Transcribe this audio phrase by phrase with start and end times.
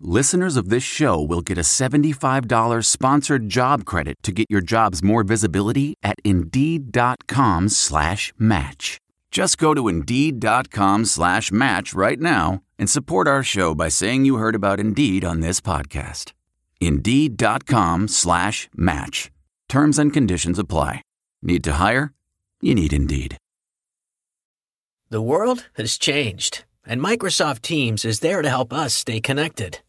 [0.00, 5.02] listeners of this show will get a $75 sponsored job credit to get your jobs
[5.02, 8.98] more visibility at Indeed.com slash match.
[9.30, 14.36] Just go to Indeed.com slash match right now and support our show by saying you
[14.36, 16.32] heard about Indeed on this podcast.
[16.80, 19.30] Indeed.com slash match.
[19.68, 21.02] Terms and conditions apply.
[21.42, 22.12] Need to hire?
[22.60, 23.36] You need Indeed.
[25.10, 29.80] The world has changed, and Microsoft Teams is there to help us stay connected.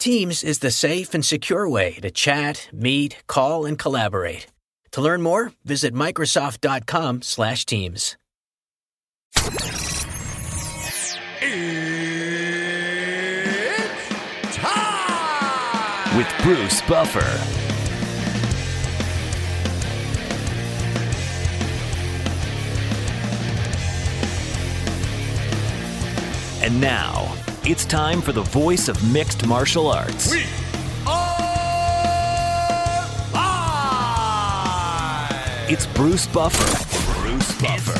[0.00, 4.46] Teams is the safe and secure way to chat, meet, call, and collaborate.
[4.92, 8.16] To learn more, visit Microsoft.com slash Teams.
[16.16, 17.20] with Bruce Buffer.
[26.64, 30.32] And now, it's time for the voice of mixed martial arts.
[30.32, 30.44] We
[31.06, 31.38] are
[33.34, 33.70] live!
[35.70, 37.20] It's Bruce Buffer.
[37.20, 37.98] Bruce Buffer.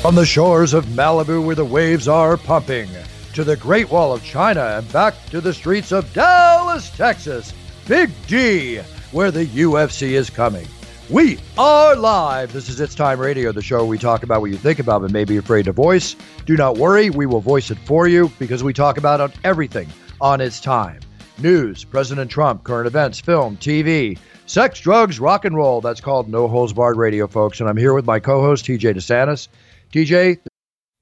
[0.00, 2.88] From the shores of Malibu where the waves are pumping,
[3.34, 7.52] to the Great Wall of China, and back to the streets of Dallas, Texas,
[7.86, 8.80] Big D,
[9.12, 10.66] where the UFC is coming.
[11.10, 12.52] We are live.
[12.52, 15.10] This is It's Time Radio, the show we talk about what you think about but
[15.10, 16.14] may be afraid to voice.
[16.46, 19.88] Do not worry, we will voice it for you because we talk about everything
[20.20, 21.00] on its time.
[21.38, 24.16] News, President Trump, current events, film, TV,
[24.46, 25.80] sex, drugs, rock and roll.
[25.80, 27.58] That's called No Holds Barred Radio, folks.
[27.58, 29.48] And I'm here with my co-host, TJ DeSantis.
[29.92, 30.38] TJ,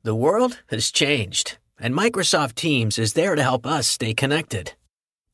[0.05, 4.73] The world has changed, and Microsoft Teams is there to help us stay connected.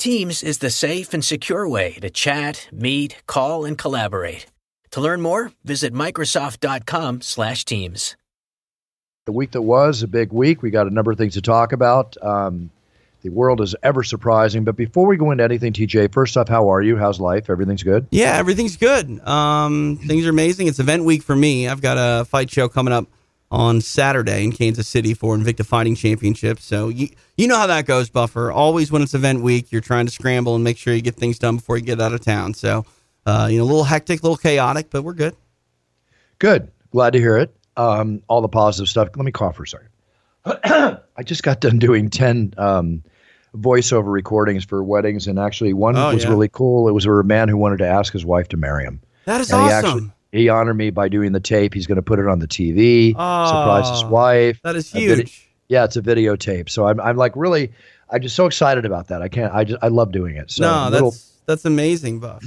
[0.00, 4.46] Teams is the safe and secure way to chat, meet, call, and collaborate.
[4.94, 8.14] To learn more, visit Microsoft.com slash Teams.
[9.24, 10.62] the week that was a big week.
[10.62, 12.16] We got a number of things to talk about.
[12.22, 12.70] Um,
[13.22, 14.62] the world is ever surprising.
[14.62, 16.96] But before we go into anything, TJ, first off, how are you?
[16.96, 17.50] How's life?
[17.50, 18.06] Everything's good?
[18.12, 19.18] Yeah, everything's good.
[19.26, 20.68] Um, things are amazing.
[20.68, 21.66] It's event week for me.
[21.66, 23.08] I've got a fight show coming up
[23.50, 26.60] on Saturday in Kansas City for Invicta Fighting Championship.
[26.60, 28.52] So you you know how that goes, Buffer.
[28.52, 31.40] Always when it's event week, you're trying to scramble and make sure you get things
[31.40, 32.54] done before you get out of town.
[32.54, 32.86] So
[33.26, 35.34] uh, you know, a little hectic, a little chaotic, but we're good.
[36.38, 36.70] Good.
[36.92, 37.54] Glad to hear it.
[37.76, 39.08] Um, all the positive stuff.
[39.16, 39.88] Let me cough for a second.
[41.16, 43.02] I just got done doing 10 um,
[43.56, 46.30] voiceover recordings for weddings, and actually, one Oh, was yeah.
[46.30, 46.88] really cool.
[46.88, 49.00] It was a man who wanted to ask his wife to marry him.
[49.24, 49.86] That is And he awesome.
[49.88, 51.72] actually he honored me by doing the tape.
[51.74, 54.60] He's going to put it on the TV, surprise his Oh, wife.
[54.64, 55.48] that is A vid- huge.
[55.68, 56.68] yeah, it's a videotape.
[56.68, 57.72] So I'm, I'm like really,
[58.10, 59.22] I'm just so excited about that.
[59.22, 60.50] I can't, I just, I love doing it.
[60.50, 62.44] So no, a little, that's that's amazing, Buff.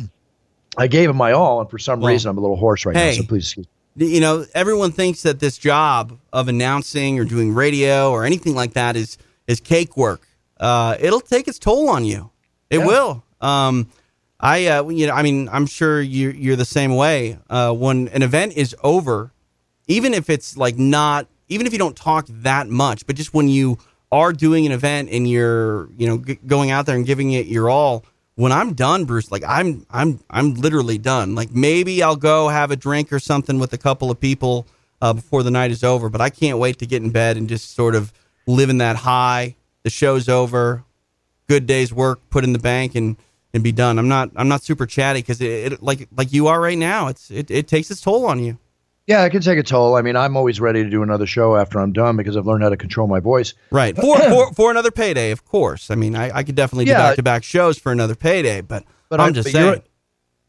[0.77, 2.95] I gave him my all, and for some Well, reason I'm a little hoarse right
[2.95, 3.11] hey.
[3.11, 3.21] now.
[3.21, 3.67] So please excuse.
[3.95, 4.05] me.
[4.07, 8.73] you know, everyone thinks that this job of announcing or doing radio or anything like
[8.73, 9.17] that is
[9.47, 10.27] is cake work.
[10.59, 12.29] Uh, it'll take its toll on you.
[12.69, 12.85] It Yeah.
[12.85, 13.23] will.
[13.41, 13.87] Um,
[14.39, 17.39] I, uh, you know, I mean, I'm sure you you're the same way.
[17.49, 19.31] Uh, when an event is over,
[19.87, 23.47] even if it's like not, even if you don't talk that much, but just when
[23.47, 23.77] you
[24.11, 27.47] are doing an event and you're, you know, g- going out there and giving it
[27.47, 28.05] your all.
[28.37, 31.35] When I'm done, Bruce, like I'm, I'm, I'm literally done.
[31.35, 34.65] Like maybe I'll go have a drink or something with a couple of people
[35.01, 37.49] uh, before the night is over, but I can't wait to get in bed and
[37.49, 38.13] just sort of
[38.45, 39.55] live in that high.
[39.83, 40.83] The show's over,
[41.47, 43.17] good day's work put in the bank, and
[43.53, 43.97] and be done.
[43.97, 47.07] I'm not, I'm not super chatty because it, it, like, like you are right now.
[47.07, 48.57] It's, it, it takes its toll on you.
[49.07, 49.95] Yeah, it can take a toll.
[49.95, 52.63] I mean, I'm always ready to do another show after I'm done because I've learned
[52.63, 53.53] how to control my voice.
[53.71, 53.95] Right.
[53.95, 55.89] For, for, for another payday, of course.
[55.89, 56.97] I mean, I, I could definitely do Yeah.
[56.97, 59.83] back to back shows for another payday, but, But I'm I- just but you're- saying.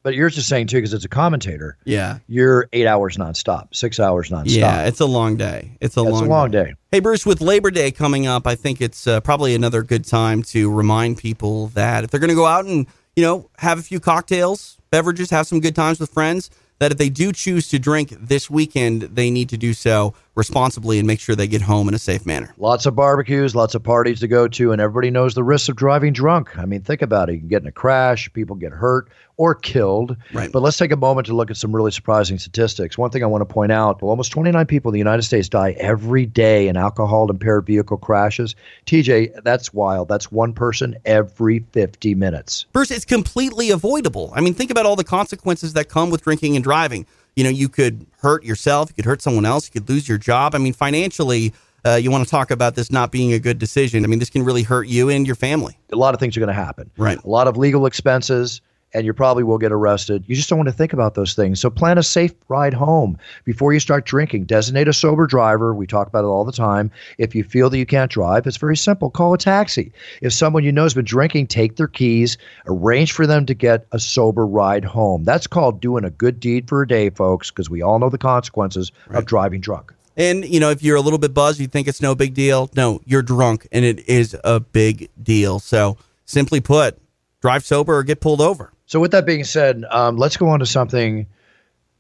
[0.05, 1.77] But you're just saying too, because it's a commentator.
[1.85, 2.21] Yeah.
[2.29, 4.45] You're eight hours nonstop, six hours nonstop.
[4.57, 5.77] Yeah, it's a long day.
[5.81, 6.75] It's a It's long a long day.
[6.93, 10.43] Hey, Bruce, with Labor Day coming up, I think it's uh, probably another good time
[10.45, 13.83] to remind people that if they're going to go out and, you know, have a
[13.83, 17.79] few cocktails, beverages, have some good times with friends, that if they do choose to
[17.79, 21.89] drink this weekend, they need to do so responsibly and make sure they get home
[21.89, 22.55] in a safe manner.
[22.57, 25.77] Lots of barbecues, lots of parties to go to, and everybody knows the risks of
[25.77, 26.57] driving drunk.
[26.57, 27.35] I mean, think about it.
[27.35, 30.17] You can get in a crash, people get hurt or killed.
[30.35, 30.51] Right.
[30.53, 32.99] But let's take a moment to look at some really surprising statistics.
[32.99, 35.73] One thing I want to point out almost 29 people in the United States die
[35.79, 38.55] every day in alcohol impaired vehicle crashes.
[38.87, 40.09] TJ, that's wild.
[40.09, 42.67] That's one person every 50 minutes.
[42.73, 44.33] Bruce, it's completely avoidable.
[44.35, 47.07] I mean, think about all the consequences that come with drinking and driving.
[47.39, 50.19] You know, you could hurt yourself, you could hurt someone else, you could lose your
[50.19, 50.57] job.
[50.57, 51.55] I mean, financially,
[51.87, 54.03] uh, you want to talk about this not being a good decision.
[54.03, 55.79] I mean, this can really hurt you and your family.
[55.93, 56.91] A lot of things are going to happen.
[56.97, 57.23] Right.
[57.23, 58.61] A lot of legal expenses,
[58.95, 60.25] and you probably will get arrested.
[60.27, 61.61] You just don't want to think about those things.
[61.61, 64.45] So plan a safe ride home before you start drinking.
[64.45, 65.75] Designate a sober driver.
[65.75, 66.91] We talk about it all the time.
[67.19, 69.11] If you feel that you can't drive, it's very simple.
[69.11, 69.93] Call a taxi.
[70.23, 73.87] If someone you know has been drinking, take their keys, arrange for them to get
[73.93, 75.25] a sober ride home.
[75.25, 78.19] That's called doing a good deed for a day, folks, because we all know the
[78.19, 79.93] consequences of driving drunk.
[80.17, 82.69] And, you know, if you're a little bit buzzed, you think it's no big deal.
[82.75, 85.61] No, you're drunk, and it is a big deal.
[85.61, 86.99] So, simply put,
[87.41, 88.73] drive sober or get pulled over.
[88.89, 91.27] So, with that being said, um, let's go on to something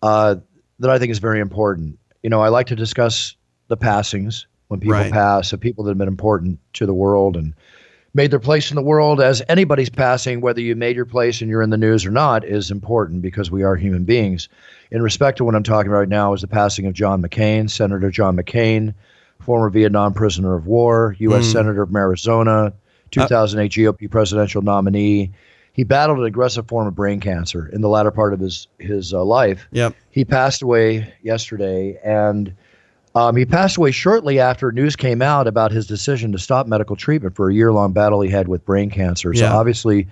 [0.03, 0.37] uh,
[0.79, 1.99] that I think is very important.
[2.23, 3.37] You know, I like to discuss
[3.69, 5.13] the passings when people Right.
[5.13, 7.53] pass, of people that have been important to the world and
[8.15, 9.21] made their place in the world.
[9.21, 12.43] As anybody's passing, whether you made your place and you're in the news or not,
[12.43, 14.49] is important because we are human beings.
[14.91, 17.69] In respect to what I'm talking about right now, is the passing of John McCain,
[17.69, 18.95] Senator John McCain,
[19.41, 21.47] former Vietnam prisoner of war, U.S.
[21.53, 22.73] Senator from Arizona,
[23.11, 25.33] 2008 GOP presidential nominee.
[25.79, 29.15] He battled an aggressive form of brain cancer in the latter part of his his
[29.15, 29.69] uh, life.
[29.71, 29.95] Yep.
[30.11, 32.53] He passed away yesterday, and
[33.15, 36.97] um, he passed away shortly after news came out about his decision to stop medical
[36.97, 39.33] treatment for a year long battle he had with brain cancer.
[39.35, 39.55] So Yeah.
[39.55, 40.09] obviously,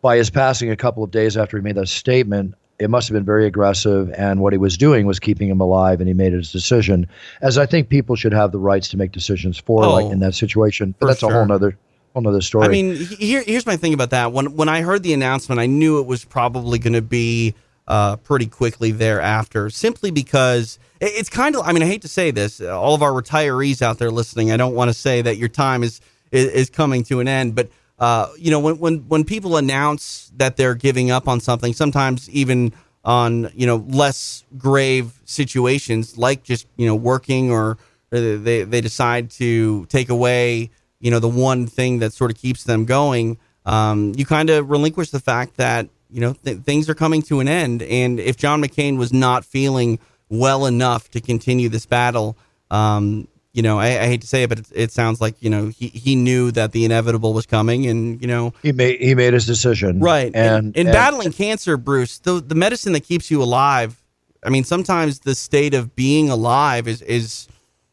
[0.00, 3.12] by his passing a couple of days after he made that statement, it must have
[3.12, 4.10] been very aggressive.
[4.16, 7.06] And what he was doing was keeping him alive, and he made his decision.
[7.42, 10.20] As I think people should have the rights to make decisions for, Oh, like in
[10.20, 10.94] that situation.
[10.98, 11.76] But that's a whole nother
[12.12, 12.66] whole nother story.
[12.66, 14.32] I mean, here, here's my thing about that.
[14.32, 17.54] When when I heard the announcement, I knew it was probably going to be
[17.88, 21.62] uh, pretty quickly thereafter, simply because it- it's kind of.
[21.66, 24.52] I mean, I hate to say this, uh, all of our retirees out there listening.
[24.52, 26.00] I don't want to say that your time is
[26.30, 27.68] is, is coming to an end, but
[27.98, 32.28] uh, you know, when when when people announce that they're giving up on something, sometimes
[32.30, 32.72] even
[33.04, 37.76] on you know less grave situations like just you know working or
[38.12, 40.70] or they they decide to take away
[41.02, 44.70] you know the one thing that sort of keeps them going um, you kind of
[44.70, 48.36] relinquish the fact that you know th- things are coming to an end and if
[48.38, 49.98] john mccain was not feeling
[50.30, 52.36] well enough to continue this battle
[52.70, 55.50] um, you know I, I hate to say it but it, it sounds like you
[55.50, 59.14] know he, he knew that the inevitable was coming and you know he made he
[59.14, 60.00] made his decision.
[60.00, 60.34] Right.
[60.34, 63.98] And in and- battling cancer, Bruce, the the medicine that keeps you alive.
[64.44, 67.46] I mean, sometimes the state of being alive is is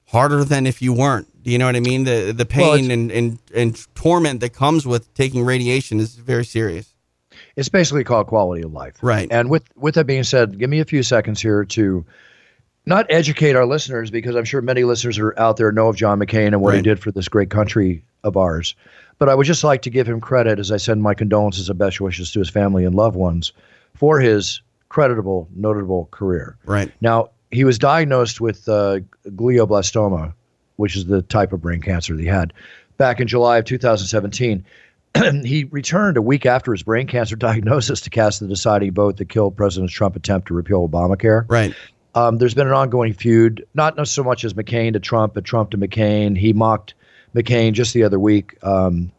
[0.07, 1.27] harder than if you weren't.
[1.43, 2.03] Do you know what I mean?
[2.03, 6.45] The the pain it's- and, and and torment that comes with taking radiation is very
[6.45, 6.93] serious.
[7.55, 8.95] it's basically called quality of life.
[9.01, 9.27] Right.
[9.31, 12.05] And with with that being said, give me a few seconds here to
[12.85, 16.19] not educate our listeners because I'm sure many listeners are out there know of John
[16.19, 18.75] McCain and what he did for this great country of ours.
[19.19, 21.77] But I would just like to give him credit as I send my condolences and
[21.77, 23.51] best wishes to his family and loved ones
[23.93, 26.57] for his creditable, notable career.
[26.65, 26.91] Right.
[27.01, 30.33] Now, he was diagnosed with uh, glioblastoma,
[30.79, 32.53] which is the type of brain cancer that he had,
[32.97, 34.65] back in July of 2017.
[35.43, 39.27] he returned a week after his brain cancer diagnosis to cast the deciding vote that
[39.27, 41.45] killed President Trump's attempt to repeal Obamacare.
[41.49, 41.73] Right.
[42.15, 45.43] Um, there's been an ongoing feud, not not so much as McCain to Trump, but
[45.43, 46.37] Trump to McCain.
[46.37, 46.93] He mocked
[47.35, 49.11] McCain just the other week, um,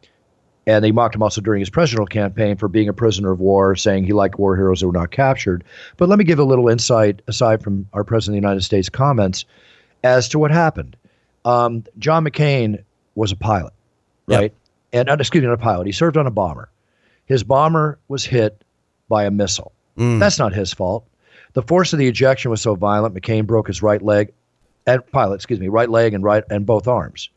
[0.67, 3.77] and they mocked him also during his presidential campaign for being a prisoner of war,
[3.77, 5.62] saying he liked war heroes that were not captured.
[5.99, 8.89] But let me give a little insight, aside from our president of the United States
[8.89, 9.45] comments,
[10.02, 10.97] as to what happened.
[11.44, 12.82] Um, John McCain
[13.14, 13.73] was a pilot,
[14.28, 14.40] Yep.
[14.40, 14.54] right?
[14.92, 15.87] And uh, excuse me, not a pilot.
[15.87, 16.68] He served on a bomber.
[17.26, 18.64] His bomber was hit
[19.09, 19.73] by a missile.
[19.97, 21.04] That's not his fault.
[21.52, 24.32] The force of the ejection was so violent, McCain broke his right leg,
[24.87, 27.28] and pilot, excuse me, right leg and right and both arms.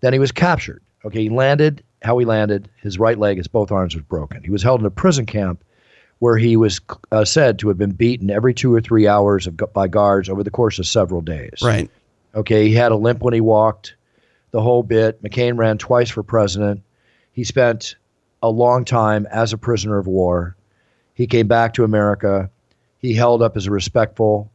[0.00, 0.82] Then he was captured.
[1.04, 1.82] Okay, he landed.
[2.02, 4.42] How he landed, his right leg, his both arms was broken.
[4.42, 5.62] He was held in a prison camp
[6.18, 9.56] where he was uh, said to have been beaten every two or three hours of,
[9.72, 11.60] by guards over the course of several days.
[11.62, 11.90] Right.
[12.34, 13.94] Okay, he had a limp when he walked,
[14.50, 15.22] the whole bit.
[15.22, 16.82] McCain ran twice for president.
[17.32, 17.96] He spent
[18.42, 20.56] a long time as a prisoner of war.
[21.14, 22.50] He came back to America.
[22.98, 24.50] He held up as a respectful,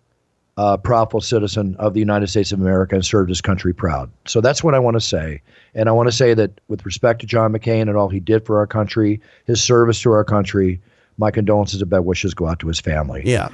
[0.57, 4.09] uh, proudful citizen of the United States of America and served his country proud.
[4.25, 5.41] So that's what I want to say.
[5.75, 8.45] And I want to say that with respect to John McCain and all he did
[8.45, 10.81] for our country, his service to our country,
[11.17, 13.21] my condolences and best wishes go out to his family.
[13.23, 13.49] Yeah.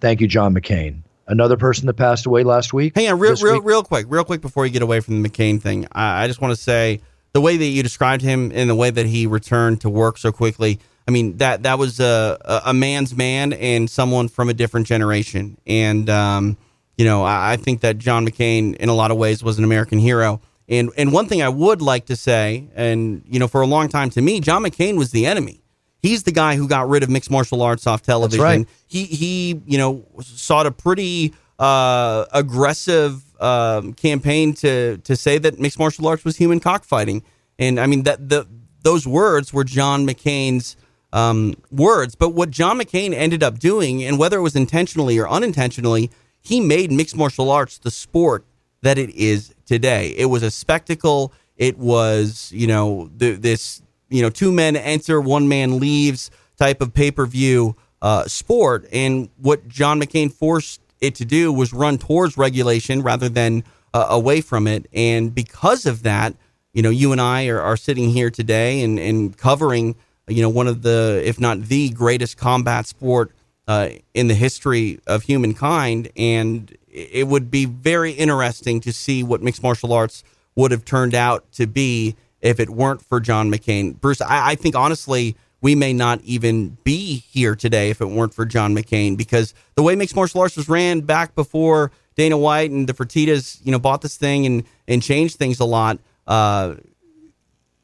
[0.00, 1.02] Thank you, John McCain.
[1.30, 2.94] Another person that passed away last week.
[2.96, 5.28] Hang on, real, real, week- real quick, real quick before you get away from the
[5.28, 5.86] McCain thing.
[5.92, 7.00] I, I just want to say
[7.32, 10.32] the way that you described him and the way that he returned to work so
[10.32, 10.80] quickly.
[11.06, 15.56] I mean that that was a a, man's man and someone from a different generation.
[15.66, 16.56] And um,
[16.98, 19.64] you know, I, I think that John McCain, in a lot of ways, was an
[19.64, 20.40] American hero.
[20.68, 23.88] And and one thing I would like to say, and you know, for a long
[23.88, 25.59] time to me, John McCain was the enemy.
[26.02, 28.42] He's the guy who got rid of mixed martial arts off television.
[28.42, 28.68] right.
[28.86, 35.58] He he, you know, sought a pretty uh, aggressive um, campaign to to say that
[35.58, 37.22] mixed martial arts was human cockfighting,
[37.58, 38.46] and I mean that the
[38.82, 40.76] those words were John McCain's
[41.12, 42.14] um, words.
[42.14, 46.60] But what John McCain ended up doing, and whether it was intentionally or unintentionally, he
[46.60, 48.44] made mixed martial arts the sport
[48.82, 50.14] that it is today.
[50.16, 51.32] It was a spectacle.
[51.56, 56.80] It was, you know, th- this, you know, two men enter, one man leaves type
[56.80, 58.86] of pay per view uh, sport.
[58.92, 63.64] And what John McCain forced it to do was run towards regulation rather than
[63.94, 64.86] uh, away from it.
[64.92, 66.34] And because of that,
[66.72, 69.96] you know, you and I are, are sitting here today and, and covering,
[70.28, 73.32] you know, one of the, if not the greatest combat sport
[73.66, 76.10] uh, in the history of humankind.
[76.16, 80.22] And it would be very interesting to see what mixed martial arts
[80.54, 84.00] would have turned out to be if it weren't for John McCain.
[84.00, 88.34] Bruce, I, I think honestly, we may not even be here today if it weren't
[88.34, 92.70] for John McCain because the way mixed martial arts was ran back before Dana White
[92.70, 95.98] and the Fertitas, you know, bought this thing and and changed things a lot.
[96.26, 96.76] Uh,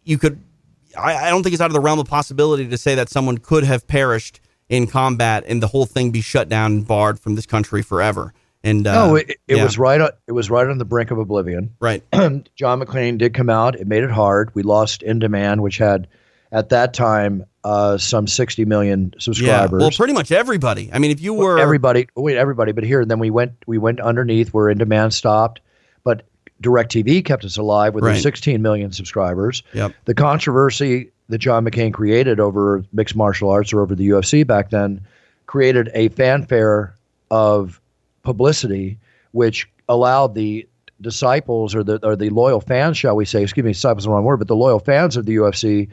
[0.05, 0.41] you could,
[0.97, 3.39] I, I don't think it's out of the realm of possibility to say that someone
[3.39, 7.35] could have perished in combat and the whole thing be shut down and barred from
[7.35, 8.33] this country forever.
[8.65, 9.65] And uh, no, it, it yeah.
[9.65, 10.01] was right.
[10.01, 11.75] On, it was right on the brink of oblivion.
[11.81, 12.03] right.
[12.13, 13.77] John McCain did come out.
[13.77, 14.55] It made it hard.
[14.55, 16.09] We lost In Demand, which had
[16.53, 19.81] at that time uh, some 60 million subscribers.
[19.81, 19.85] Yeah.
[19.85, 20.91] Well, pretty much everybody.
[20.93, 22.73] I mean, if you were everybody, wait, everybody.
[22.73, 23.53] But here, then we went.
[23.67, 25.61] We went underneath where In Demand stopped,
[26.05, 26.23] but
[26.63, 28.21] DirecTV kept us alive with Right.
[28.21, 29.63] 16 million subscribers.
[29.75, 29.93] Yep.
[30.07, 34.71] The controversy that John McCain created over mixed martial arts or over the UFC back
[34.71, 35.01] then
[35.47, 36.95] created a fanfare
[37.31, 37.81] of
[38.27, 38.99] publicity,
[39.33, 40.67] which allowed the
[41.01, 44.11] disciples or the or the loyal fans, shall we say, excuse me, disciples is the
[44.11, 45.89] wrong word, but the loyal fans of the UFC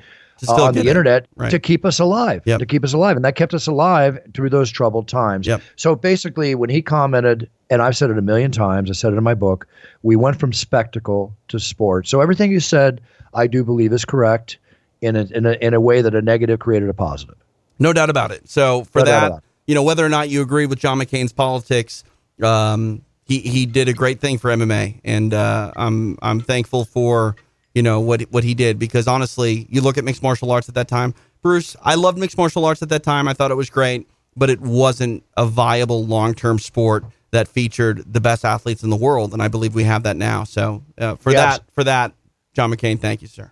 [0.48, 0.88] uh, on the it.
[0.88, 1.52] internet Right.
[1.52, 2.60] to keep us alive, Yep.
[2.60, 5.46] to keep us alive, and that kept us alive through those troubled times.
[5.46, 5.62] Yep.
[5.75, 9.18] So basically, when he commented, and I've said it a million times, I said it
[9.18, 9.68] in my book,
[10.02, 12.08] we went from spectacle to sport.
[12.08, 13.00] So everything you said,
[13.36, 14.58] I do believe is correct
[15.02, 17.36] in a, in a, in a way that a negative created a positive.
[17.78, 18.50] No doubt about it.
[18.50, 22.04] So for No that, you know, whether or not you agree with John McCain's politics,
[22.44, 27.36] um, he he did a great thing for MMA, and uh, I'm I'm thankful for
[27.74, 30.76] you know what what he did because honestly, you look at mixed martial arts at
[30.76, 31.76] that time, Bruce.
[31.82, 33.28] I loved mixed martial arts at that time.
[33.28, 38.14] I thought it was great, but it wasn't a viable long term sport that featured
[38.14, 40.44] the best athletes in the world, and I believe we have that now.
[40.44, 41.58] So uh, for Yes.
[41.58, 42.14] that, for that,
[42.54, 43.52] John McCain, thank you, sir.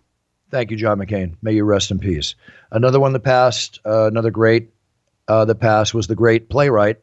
[0.51, 1.35] Thank you, John McCain.
[1.41, 2.35] May you rest in peace.
[2.71, 4.69] Another one that passed, uh, another great
[5.27, 6.97] uh, that passed was the great playwright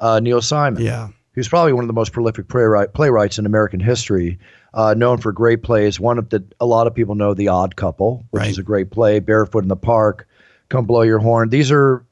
[0.00, 0.82] uh, Neil Simon.
[0.82, 1.08] Yeah.
[1.36, 4.38] He was probably one of the most prolific playwright, playwrights in American history,
[4.72, 6.00] uh, known for great plays.
[6.00, 8.50] One of the a lot of people know, The Odd Couple, which Right.
[8.50, 9.20] is a great play.
[9.20, 10.26] Barefoot in the Park,
[10.70, 11.50] Come Blow Your Horn.
[11.50, 12.02] These are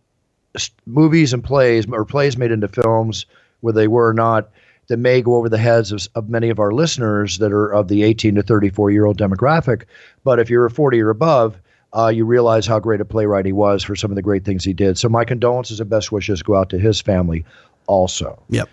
[0.84, 3.24] movies and plays, or plays made into films,
[3.62, 4.50] where they were or not,
[4.88, 7.88] that may go over the heads of, of many of our listeners that are of
[7.88, 9.84] the 18 to 34 year old demographic.
[10.22, 11.58] But if you're a 40 or above,
[11.96, 14.64] uh, you realize how great a playwright he was for some of the great things
[14.64, 14.98] he did.
[14.98, 17.46] So my condolences and best wishes go out to his family
[17.86, 18.42] also.
[18.50, 18.68] Yep.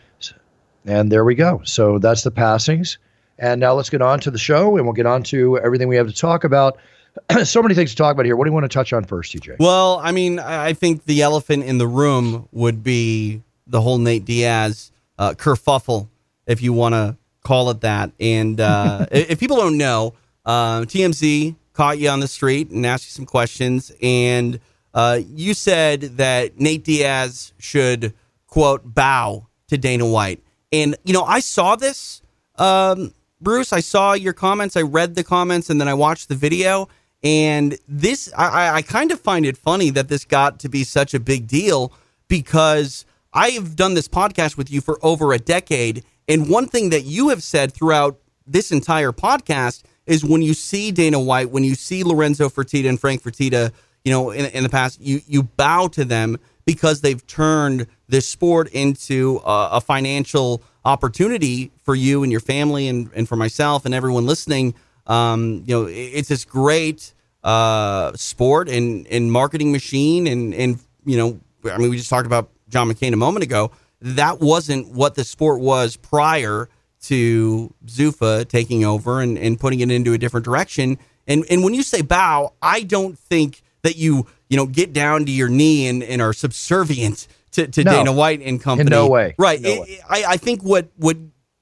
[0.85, 1.61] And there we go.
[1.63, 2.97] So that's the passings.
[3.37, 5.95] And now let's get on to the show and we'll get on to everything we
[5.95, 6.77] have to talk about.
[7.43, 8.35] so many things to talk about here.
[8.35, 9.57] What do you want to touch on first, TJ?
[9.59, 14.25] Well, I mean, I think the elephant in the room would be the whole Nate
[14.25, 16.07] Diaz uh, kerfuffle,
[16.47, 18.11] if you want to call it that.
[18.19, 20.13] And uh, if if people don't know,
[20.45, 24.59] uh, TMZ caught you on the street and asked you some questions, and
[24.93, 28.13] uh, you said that Nate Diaz should
[28.47, 30.41] quote bow to Dana White.
[30.71, 32.21] And you know, I saw this,
[32.57, 33.73] um, Bruce.
[33.73, 34.75] I saw your comments.
[34.77, 36.87] I read the comments, and then I watched the video.
[37.23, 41.13] And this, I, I- kind of find it funny that this got to be such
[41.13, 41.93] a big deal
[42.27, 46.03] because I have done this podcast with you for over a decade.
[46.27, 50.91] And one thing that you have said throughout this entire podcast is when you see
[50.91, 53.71] Dana White, when you see Lorenzo Fertitta and Frank Fertitta,
[54.03, 56.37] you know, in, in the past, you, you bow to them
[56.73, 62.87] because they've turned this sport into a, a financial opportunity for you and your family
[62.87, 64.73] and, and for myself and everyone listening.
[65.07, 67.13] Um, you know, it- it's this great
[67.43, 70.27] uh, sport and, and marketing machine.
[70.27, 71.39] And, and, you know,
[71.71, 73.71] I mean, we just talked about John McCain a moment ago.
[74.01, 76.69] That wasn't what the sport was prior
[77.03, 80.97] to Zuffa taking over and, and putting it into a different direction.
[81.27, 85.25] And and when you say bow, I don't think that you you know get down
[85.25, 87.91] to your knee and, and are subservient to, to No.
[87.91, 88.89] Dana White and company.
[88.89, 89.33] no way.
[89.37, 89.59] Right.
[89.61, 89.99] No It- way.
[90.09, 91.17] I, I think what what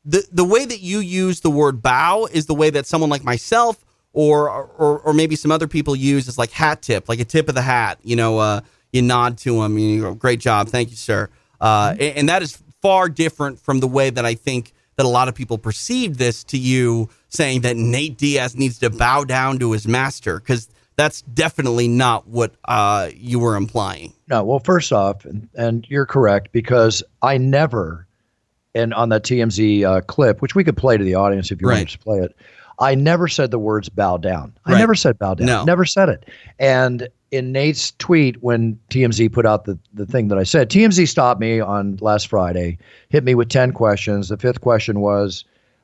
[0.05, 3.23] the the way that you use the word bow is the way that someone like
[3.23, 7.25] myself or, or or maybe some other people use is like hat tip, like a
[7.25, 7.99] tip of the hat.
[8.03, 11.29] You know, uh, you nod to him, you go, "Great job, thank you, sir."
[11.61, 15.09] Uh, and, and that is far different from the way that I think that a
[15.09, 19.59] lot of people perceived this to you, saying that Nate Diaz needs to bow down
[19.59, 20.67] to his master because
[20.99, 24.13] that's definitely not what uh, you were implying.
[24.27, 28.05] No, well, first off, and, and you're correct because I never,
[28.75, 31.67] and on that TMZ uh, clip, which we could play to the audience if you
[31.67, 31.77] Right.
[31.77, 32.35] want to play it,
[32.79, 34.53] I never said the words bow down.
[34.65, 34.79] I Right.
[34.79, 35.47] never said bow down.
[35.47, 35.63] No.
[35.63, 36.25] Never said it.
[36.59, 41.07] And in Nate's tweet, when TMZ put out the, the thing that I said, TMZ
[41.07, 42.77] stopped me on last Friday,
[43.09, 44.29] hit me with 10 questions.
[44.29, 45.43] The fifth question was,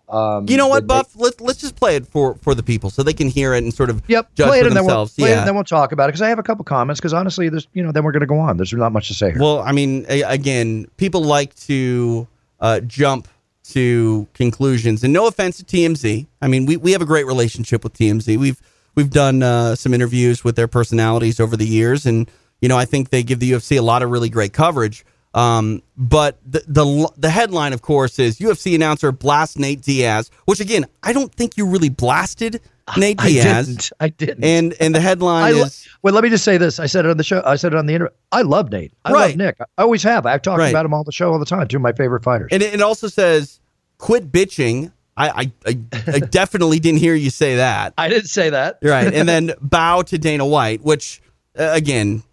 [0.09, 1.15] um, You know what, did Buff?
[1.15, 3.73] Let's let's just play it for for the people so they can hear it and
[3.73, 5.15] sort of Yep, judge play for it and then we'll, themselves.
[5.15, 6.99] play it and then we'll talk about it because I have a couple comments.
[6.99, 8.57] Because honestly, there's you know then we're going to go on.
[8.57, 9.41] There's not much to say here.
[9.41, 12.27] Well, I mean, a- again, people like to
[12.59, 13.27] uh, jump
[13.71, 16.27] to conclusions, and no offense to TMZ.
[16.41, 18.37] I mean, we, we have a great relationship with TMZ.
[18.37, 18.61] We've
[18.93, 22.29] we've done uh, some interviews with their personalities over the years, and
[22.61, 25.03] you know, I think they give the UFC a lot of really great coverage.
[25.35, 30.59] Um, but the, the the headline, of course, is UFC announcer blast Nate Diaz, which
[30.61, 32.61] again, I don't think you really blasted
[32.97, 33.67] Nate I Diaz.
[33.67, 33.91] didn't.
[33.99, 34.43] I didn't.
[34.45, 36.79] And and the headline I is well, let me just say this.
[36.79, 37.41] I said it on the show.
[37.45, 38.13] I said it on the interview.
[38.31, 38.93] I love Nate.
[39.03, 39.27] I Right.
[39.29, 39.57] love Nick.
[39.77, 40.25] I always have.
[40.25, 40.69] I've talked Right.
[40.69, 41.67] about him all the show all the time.
[41.67, 42.49] Two of my favorite fighters.
[42.51, 43.59] And it, it also says,
[43.97, 47.93] "Quit bitching." I, I, I, I definitely didn't hear you say that.
[47.97, 48.79] I didn't say that.
[48.81, 51.21] Right, and then bow to Dana White, which
[51.57, 52.23] uh, again,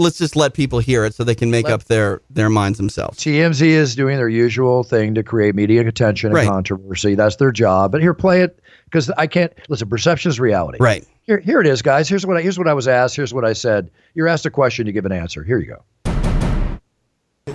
[0.00, 2.78] let's just let people hear it so they can make Let- up their their minds
[2.78, 3.18] themselves.
[3.18, 6.48] TMZ is doing their usual thing to create media attention and Right.
[6.48, 7.14] controversy.
[7.14, 7.92] That's their job.
[7.92, 9.88] But here, play it because I can't listen.
[9.88, 10.78] Perception is reality.
[10.80, 11.04] Right.
[11.22, 12.08] Here, here it is, guys.
[12.08, 13.14] Here's what I, here's what I was asked.
[13.14, 13.90] Here's what I said.
[14.14, 15.44] You're asked a question, you give an answer.
[15.44, 15.84] Here you go.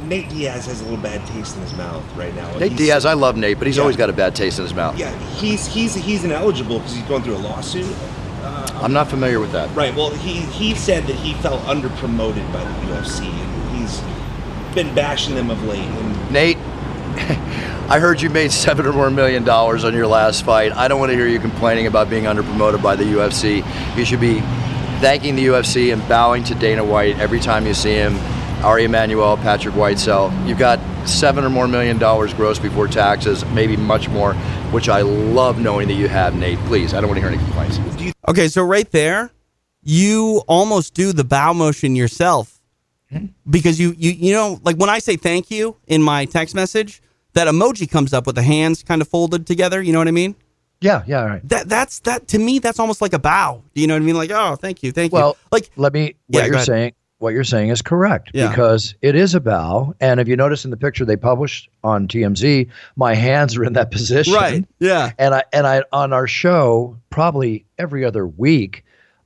[0.07, 2.47] Nate Diaz has a little bad taste in his mouth right now.
[2.57, 3.81] Nate He's- Diaz, I love Nate, but he's Yeah.
[3.81, 4.97] always got a bad taste in his mouth.
[4.99, 7.85] Yeah, he's he's he's ineligible because he's going through a lawsuit.
[8.45, 9.73] I'm not familiar with that.
[9.75, 9.95] Right.
[9.95, 14.01] Well, he he said that he felt under promoted by the UFC, and he's
[14.75, 15.79] been bashing them of late.
[15.79, 16.57] And Nate,
[17.89, 20.71] I heard you made seven or more million dollars on your last fight.
[20.73, 23.65] I don't want to hear you complaining about being underpromoted by the UFC.
[23.97, 24.41] You should be
[24.99, 28.15] thanking the UFC and bowing to Dana White every time you see him.
[28.65, 30.31] Ari Emanuel, Patrick Whitesell.
[30.47, 34.33] You've got seven or more million dollars gross before taxes, maybe much more,
[34.73, 36.57] which I love knowing that you have, Nate.
[36.65, 37.79] Please, I don't want to hear any complaints.
[38.27, 39.29] Okay, so right there,
[39.83, 42.59] you almost do the bow motion yourself
[43.11, 43.27] hmm?
[43.47, 47.03] because you you you know like when I say thank you in my text message,
[47.33, 49.79] that emoji comes up with the hands kind of folded together.
[49.79, 50.33] You know what I mean?
[50.81, 51.47] Yeah, yeah, all right.
[51.49, 52.57] That that's that to me.
[52.57, 53.61] That's almost like a bow.
[53.75, 54.15] Do you know what I mean?
[54.15, 55.47] Like oh, thank you, thank Well, you.
[55.51, 56.15] Like let me.
[56.29, 56.65] Yeah, What go you're ahead.
[56.65, 58.49] saying, what you're saying is correct Yeah.
[58.49, 59.95] because it is a bow.
[59.99, 63.73] And if you notice in the picture they published on TMZ, my hands are in
[63.73, 64.33] that position.
[64.33, 68.83] right, yeah, And I and I on our show probably every other week,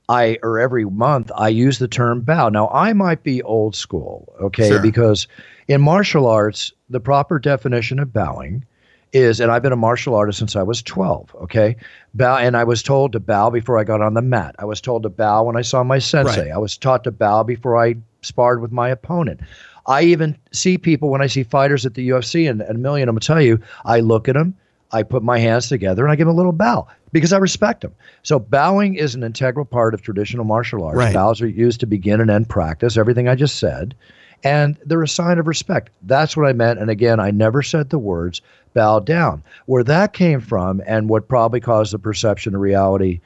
[0.08, 2.48] I or every month I use the term bow.
[2.48, 4.82] Now I might be old school, okay, Sure.
[4.82, 5.26] because
[5.68, 8.64] in martial arts the proper definition of bowing
[9.12, 11.34] is, and I've been a martial artist since I was 12.
[11.42, 11.76] Okay,
[12.14, 14.54] bow, and I was told to bow before I got on the mat.
[14.58, 16.42] I was told to bow when I saw my sensei.
[16.42, 16.52] Right.
[16.52, 19.40] I was taught to bow before I sparred with my opponent.
[19.86, 23.08] I even see people when I see fighters at the UFC, and, and a million
[23.08, 24.56] of them will tell you, I look at them,
[24.92, 27.80] I put my hands together, and I give them a little bow because I respect
[27.80, 27.94] them.
[28.22, 30.96] So bowing is an integral part of traditional martial arts.
[30.96, 31.14] Right.
[31.14, 32.96] Bows are used to begin and end practice.
[32.96, 33.94] Everything I just said
[34.42, 35.90] and they're a sign of respect.
[36.02, 36.80] That's what I meant.
[36.80, 38.40] And again, I never said the words
[38.74, 39.42] bow down.
[39.66, 43.20] Where that came from, and what probably caused the perception of reality,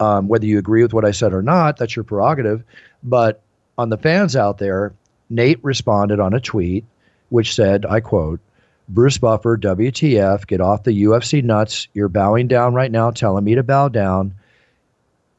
[0.00, 2.62] um, whether you agree with what I said or not, that's your prerogative.
[3.02, 3.42] But
[3.76, 4.92] on the fans out there,
[5.30, 6.84] Nate responded on a tweet
[7.30, 8.40] which said, I quote,
[8.88, 11.88] Bruce Buffer, WTF, get off the UFC nuts.
[11.94, 14.34] You're bowing down right now, telling me to bow down.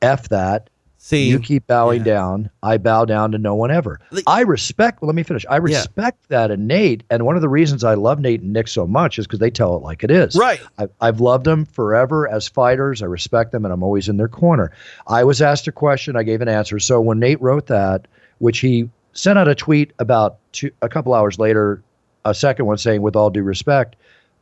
[0.01, 0.69] F that.
[1.05, 2.13] See, You keep bowing yeah.
[2.13, 2.49] down.
[2.63, 3.99] I bow down to no one ever.
[4.11, 5.01] Like- I respect.
[5.01, 5.45] Well, let me finish.
[5.49, 8.67] I respect that in Nate, and one of the reasons I love Nate and Nick
[8.67, 10.35] so much is because they tell it like it is.
[10.35, 10.59] Right.
[10.79, 13.03] I, I've loved them forever as fighters.
[13.03, 14.71] I respect them, and I'm always in their corner.
[15.07, 16.15] I was asked a question.
[16.15, 16.79] I gave an answer.
[16.79, 18.07] So when Nate wrote that,
[18.39, 21.83] which he sent out a tweet about two, a couple hours later,
[22.25, 23.95] a second one saying, "With all due respect."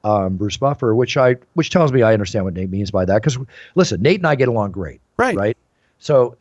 [0.05, 3.21] Um, Bruce Buffer, which I, which tells me I understand what Nate means by that.
[3.21, 3.37] Because
[3.75, 5.57] listen, Nate and I get along great right, right?
[5.97, 6.35] So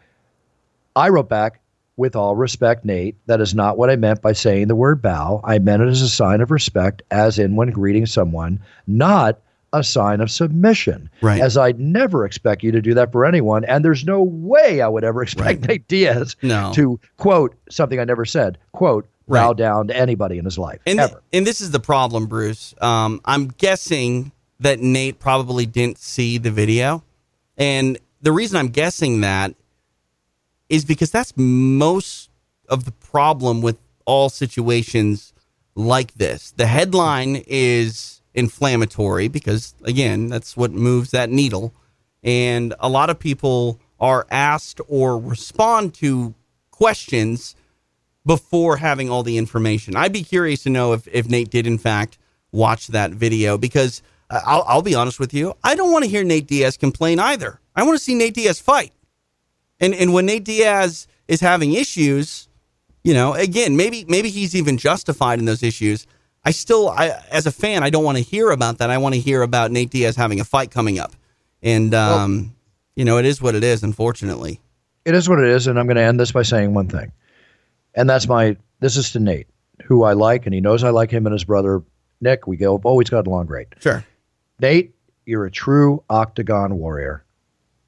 [0.96, 1.60] I wrote back,
[1.96, 5.40] with all respect, Nate, that is not what I meant by saying the word bow.
[5.44, 9.38] I meant it as a sign of respect, as in when greeting someone, not
[9.74, 11.10] a sign of submission.
[11.20, 11.40] Right.
[11.40, 13.64] As I'd never expect you to do that for anyone.
[13.66, 15.68] And there's no way I would ever expect Right.
[15.68, 16.72] Nate Diaz No.
[16.74, 19.56] to quote something I never said, quote, bow Right.
[19.56, 20.80] down to anybody in his life.
[20.86, 21.22] And ever.
[21.32, 22.74] and this is the problem, Bruce.
[22.80, 27.02] Um, I'm guessing that Nate probably didn't see the video,
[27.58, 29.54] and the reason I'm guessing that
[30.72, 32.30] is because that's most
[32.66, 35.34] of the problem with all situations
[35.74, 36.50] like this.
[36.52, 41.74] The headline is inflammatory because, again, that's what moves that needle.
[42.22, 46.34] And a lot of people are asked or respond to
[46.70, 47.54] questions
[48.24, 49.94] before having all the information.
[49.94, 52.16] I'd be curious to know if, if Nate did, in fact,
[52.50, 55.52] watch that video because uh, I'll, I'll be honest with you.
[55.62, 57.60] I don't want to hear Nate Diaz complain either.
[57.76, 58.94] I want to see Nate Diaz fight.
[59.82, 62.48] And, and when Nate Diaz is having issues,
[63.02, 66.06] you know, again, maybe maybe he's even justified in those issues.
[66.44, 68.90] I still, I, as a fan, I don't want to hear about that.
[68.90, 71.12] I want to hear about Nate Diaz having a fight coming up,
[71.62, 72.50] and um, well,
[72.96, 73.82] you know, it is what it is.
[73.82, 74.60] Unfortunately,
[75.04, 75.66] it is what it is.
[75.66, 77.12] And I'm going to end this by saying one thing,
[77.94, 78.56] and that's my.
[78.78, 79.48] This is to Nate,
[79.84, 81.82] who I like, and he knows I like him and his brother
[82.20, 82.46] Nick.
[82.46, 83.68] We go always got along great.
[83.80, 84.04] Sure,
[84.60, 84.94] Nate,
[85.26, 87.24] you're a true octagon warrior,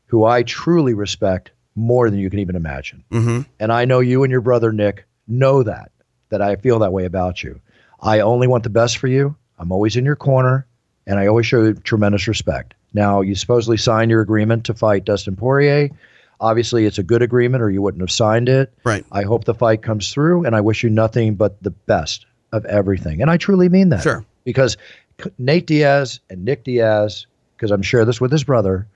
[0.07, 3.05] who I truly respect more than you can even imagine.
[3.11, 3.43] Mm-hmm.
[3.59, 5.91] And I know you and your brother Nick know that,
[6.29, 7.61] that I feel that way about you.
[8.01, 9.35] I only want the best for you.
[9.59, 10.67] I'm always in your corner,
[11.07, 12.75] and I always show you tremendous respect.
[12.93, 15.91] Now, you supposedly signed your agreement to fight Dustin Poirier.
[16.41, 18.73] Obviously, it's a good agreement, or you wouldn't have signed it.
[18.85, 19.05] Right.
[19.11, 22.65] I hope the fight comes through, and I wish you nothing but the best of
[22.67, 23.23] everything.
[23.23, 24.03] And I truly mean that.
[24.03, 24.25] Sure.
[24.45, 24.77] Because
[25.39, 28.87] Nate Diaz and Nick Diaz, because I'm sure this with his brother,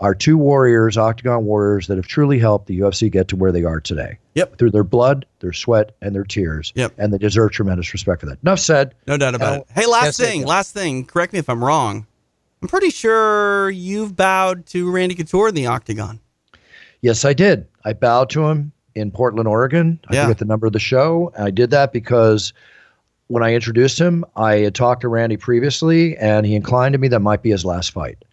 [0.00, 3.64] are two warriors, octagon warriors, that have truly helped the UFC get to where they
[3.64, 4.18] are today.
[4.34, 4.58] Yep.
[4.58, 6.72] Through their blood, their sweat, and their tears.
[6.74, 6.94] Yep.
[6.98, 8.38] And they deserve tremendous respect for that.
[8.42, 8.94] Enough said.
[9.06, 9.66] No doubt about it.
[9.74, 11.04] Hey, last thing, it, last thing.
[11.04, 12.06] Correct me if I'm wrong.
[12.62, 16.20] I'm pretty sure you've bowed to Randy Couture in the octagon.
[17.02, 17.66] Yes, I did.
[17.84, 20.00] I bowed to him in Portland, Oregon.
[20.08, 20.24] I yeah.
[20.24, 21.32] forget the number of the show.
[21.38, 22.54] I did that because
[23.26, 27.08] when I introduced him, I had talked to Randy previously, and he inclined to me
[27.08, 28.24] that might be his last fight.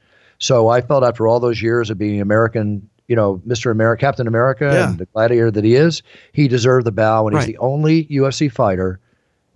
[0.42, 3.70] So I felt after all those years of being American, you know, Mr.
[3.70, 4.90] America, Captain America, yeah.
[4.90, 6.02] and the gladiator that he is,
[6.34, 7.46] he deserved the bow, and right.
[7.46, 9.00] he's the only UFC fighter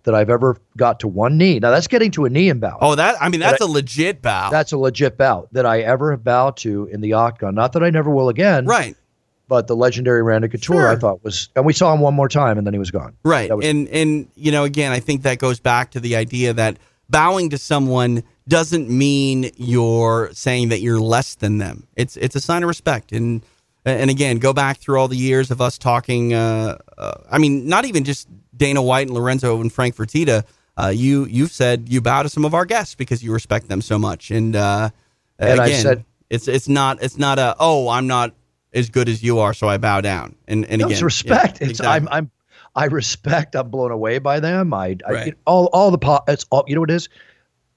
[0.04, 1.58] that I've ever got to one knee.
[1.58, 2.78] Now that's getting to a knee and bow.
[2.80, 4.52] Oh, that I mean that's a legit bow.
[4.52, 7.56] That's a legit bow that I ever have bowed to in the octagon.
[7.56, 8.67] Not that I never will again.
[8.67, 8.95] Right.
[9.48, 10.88] But the legendary Randy Couture, sure.
[10.88, 13.15] I thought was, and we saw him one more time, and then he was gone.
[13.24, 13.56] Right.
[13.56, 16.78] Was, and and you know, again, I think that goes back to the idea that
[17.10, 21.88] bowing to someone doesn't mean you're saying that you're less than them.
[21.95, 23.12] It's it's a sign of respect.
[23.12, 23.41] And
[23.86, 26.34] and again, go back through all the years of us talking.
[26.34, 30.43] Uh, uh, I mean, not even just Dana White and Lorenzo and Frank Fertitta.
[30.77, 33.81] Uh, you you've said you bow to some of our guests because you respect them
[33.81, 34.31] so much.
[34.31, 34.89] And uh,
[35.39, 38.34] and again, I said it's it's not it's not a oh I'm not
[38.73, 40.36] as good as you are so I bow down.
[40.47, 41.62] And and no, again, it's respect.
[41.62, 42.10] Yeah, it's exactly.
[42.12, 42.31] I'm I'm
[42.75, 43.55] I respect.
[43.55, 44.73] I'm blown away by them.
[44.73, 45.36] I, I Right.
[45.45, 47.10] all all the po- it's all you know what it is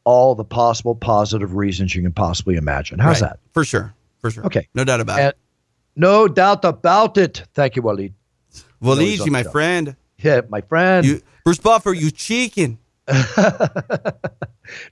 [0.08, 2.98] all the possible positive reasons you can possibly imagine.
[2.98, 3.28] How's Right.
[3.32, 3.40] that?
[3.52, 3.92] For sure.
[4.22, 4.46] For sure.
[4.46, 4.66] Okay.
[4.74, 5.36] No doubt about And it.
[5.96, 7.42] no doubt about it.
[7.52, 8.12] Thank you, Waleed.
[8.82, 9.96] Waliji, on my friend.
[10.18, 11.04] Yeah, my friend.
[11.06, 12.78] You, Bruce Buffer, you cheeking.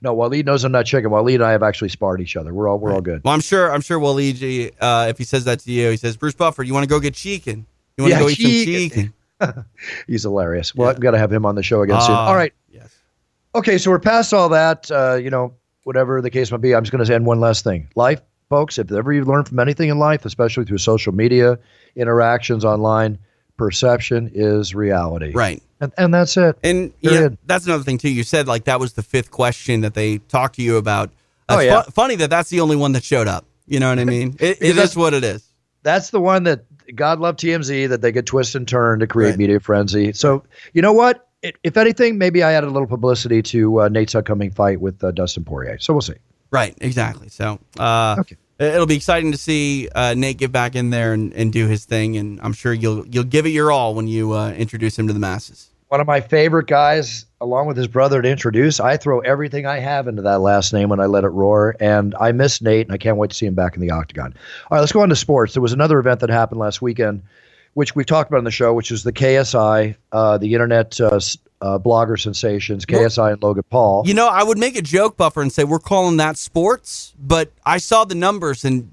[0.01, 1.09] no, Waleed knows I'm not chicken.
[1.11, 2.53] Waleed and I have actually sparred each other.
[2.53, 3.23] We're all we're all good.
[3.23, 3.71] Well, I'm sure.
[3.71, 6.73] I'm sure Waliji, uh, if he says that to you, he says, "Bruce Buffer, you
[6.73, 7.65] want to go get cheeking?
[7.97, 9.13] You want to Yeah, go eat some cheeking." cheeking?"
[10.07, 10.73] He's hilarious.
[10.75, 10.91] Well, Yeah.
[10.93, 12.15] I've got to have him on the show again soon.
[12.15, 12.53] Ah, All right.
[12.71, 12.89] Yes.
[13.55, 14.89] Okay, so we're past all that.
[14.91, 17.63] Uh, you know, whatever the case might be, I'm just going to end one last
[17.63, 17.87] thing.
[17.95, 21.57] Life, folks, if ever you learn from anything in life, especially through social media
[21.95, 23.17] interactions online,
[23.57, 25.31] perception is reality.
[25.31, 25.63] Right.
[25.79, 26.57] And, and that's it.
[26.63, 28.09] And yeah, that's another thing too.
[28.09, 31.11] You said like that was the fifth question that they talked to you about.
[31.49, 31.83] Oh, yeah.
[31.83, 33.45] fu- funny that that's the only one that showed up.
[33.67, 34.35] You know what I mean?
[34.39, 35.43] It, it is what it is.
[35.83, 39.29] That's the one that God love TMZ that they could twist and turn to create
[39.31, 39.37] Right.
[39.39, 40.13] media frenzy.
[40.13, 41.26] So, you know what?
[41.63, 45.11] If anything, maybe I added a little publicity to uh, Nate's upcoming fight with uh,
[45.11, 45.77] Dustin Poirier.
[45.79, 46.13] So we'll see.
[46.51, 46.75] Right.
[46.81, 47.29] Exactly.
[47.29, 48.37] So uh, Okay.
[48.59, 51.85] it'll be exciting to see uh, Nate get back in there and, and do his
[51.85, 55.07] thing, and I'm sure you'll you'll give it your all when you uh, introduce him
[55.07, 55.69] to the masses.
[55.89, 58.79] one of my favorite guys, along with his brother, to introduce.
[58.79, 62.15] I throw everything I have into that last name when I let it roar, and
[62.19, 64.33] I miss Nate, and I can't wait to see him back in the octagon.
[64.69, 65.53] All right, let's go on to sports.
[65.53, 67.23] There was another event that happened last weekend,
[67.77, 71.19] which we've talked about on the show, which is the KSI, uh, the internet uh,
[71.61, 74.01] uh, blogger sensations, KSI and Logan Paul.
[74.07, 77.51] You know, I would make a joke buffer and say we're calling that sports, but
[77.67, 78.91] I saw the numbers and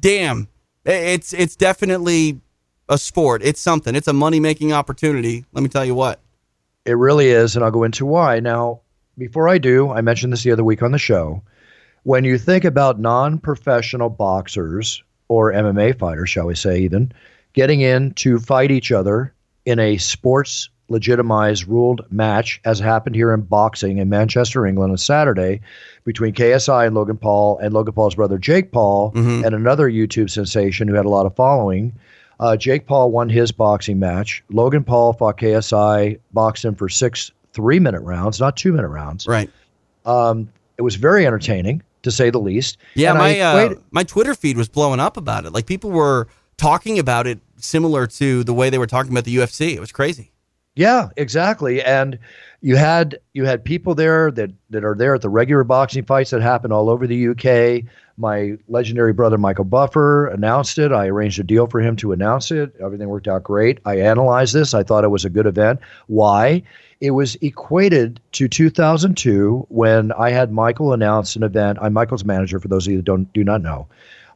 [0.00, 0.48] damn,
[0.84, 2.40] it's it's definitely
[2.88, 3.40] a sport.
[3.44, 3.94] It's something.
[3.94, 5.44] It's a money making opportunity.
[5.52, 6.18] Let me tell you what.
[6.84, 8.40] It really is, and I'll go into why.
[8.40, 8.80] Now,
[9.16, 11.40] before I do, I mentioned this the other week on the show.
[12.02, 17.12] When you think about non professional boxers or MMA fighters, shall we say, even
[17.54, 19.32] getting in to fight each other
[19.64, 24.98] in a sports legitimized ruled match, as happened here in boxing in Manchester, England on
[24.98, 25.60] Saturday,
[26.04, 29.46] between KSI and Logan Paul and Logan Paul's brother Jake Paul Mhm.
[29.46, 31.94] and another YouTube sensation who had a lot of following.
[32.38, 34.44] Uh, Jake Paul won his boxing match.
[34.50, 39.26] Logan Paul fought KSI, boxed him for six three minute rounds, not two minute rounds.
[39.26, 39.48] Right.
[40.04, 42.76] Um, it was very entertaining, to say the least.
[42.94, 45.52] Yeah, And my uh, my Twitter feed was blowing up about it.
[45.52, 49.36] Like people were talking about it similar to the way they were talking about the
[49.36, 49.74] UFC.
[49.74, 50.32] It was crazy.
[50.76, 51.82] Yeah, exactly.
[51.82, 52.18] And
[52.60, 56.30] you had you had people there that that are there at the regular boxing fights
[56.30, 57.88] that happen all over the UK.
[58.16, 60.90] My legendary brother Michael Buffer announced it.
[60.90, 62.74] I arranged a deal for him to announce it.
[62.80, 63.80] Everything worked out great.
[63.84, 64.74] I analyzed this.
[64.74, 65.80] I thought it was a good event.
[66.06, 66.62] Why?
[67.00, 71.78] It was equated to 2002 when I had Michael announce an event.
[71.82, 72.58] I'm Michael's manager.
[72.58, 73.86] For those of you that don't do not know,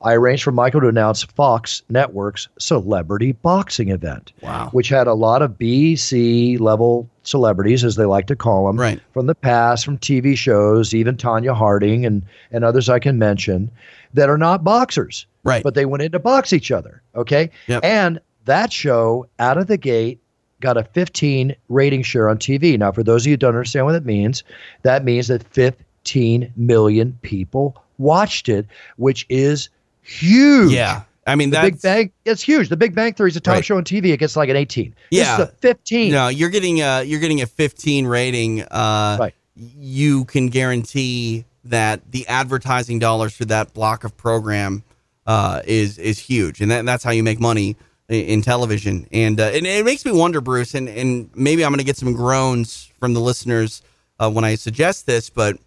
[0.02, 4.68] I arranged for Michael to announce Fox Network's celebrity boxing event Wow.
[4.72, 8.78] which had a lot of B, C level celebrities, as they like to call them,
[8.78, 9.00] Right.
[9.12, 13.70] from the past, from TV shows, even Tonya Harding and, and others I can mention,
[14.14, 15.62] that are not boxers, Right.
[15.62, 17.02] but they went in to box each other.
[17.14, 17.50] Okay.
[17.66, 17.84] Yep.
[17.84, 20.20] And that show, out of the gate,
[20.60, 22.76] got a 15 rating share on TV.
[22.78, 24.42] Now, for those of you who don't understand what that means,
[24.82, 29.68] that means that 15 million people watched it, which is
[30.02, 30.72] huge.
[30.72, 31.02] yeah.
[31.26, 32.70] I mean The that's Big Bang, it's huge.
[32.70, 33.64] The Big Bang Theory is a top Right.
[33.64, 34.12] show on TV.
[34.12, 34.94] It gets like an 18.
[35.10, 35.36] Yeah.
[35.36, 36.10] This is a 15.
[36.12, 38.62] No, you're getting a you're getting a 15 rating.
[38.62, 39.34] Uh, Right.
[39.54, 44.84] You can guarantee that the advertising dollars for that block of program
[45.26, 47.76] uh, is is huge, and that, that's how you make money
[48.08, 49.06] in, in television.
[49.12, 51.98] And, uh, and it makes me wonder, Bruce, and and maybe I'm going to get
[51.98, 53.82] some groans from the listeners
[54.18, 55.58] uh, when I suggest this, but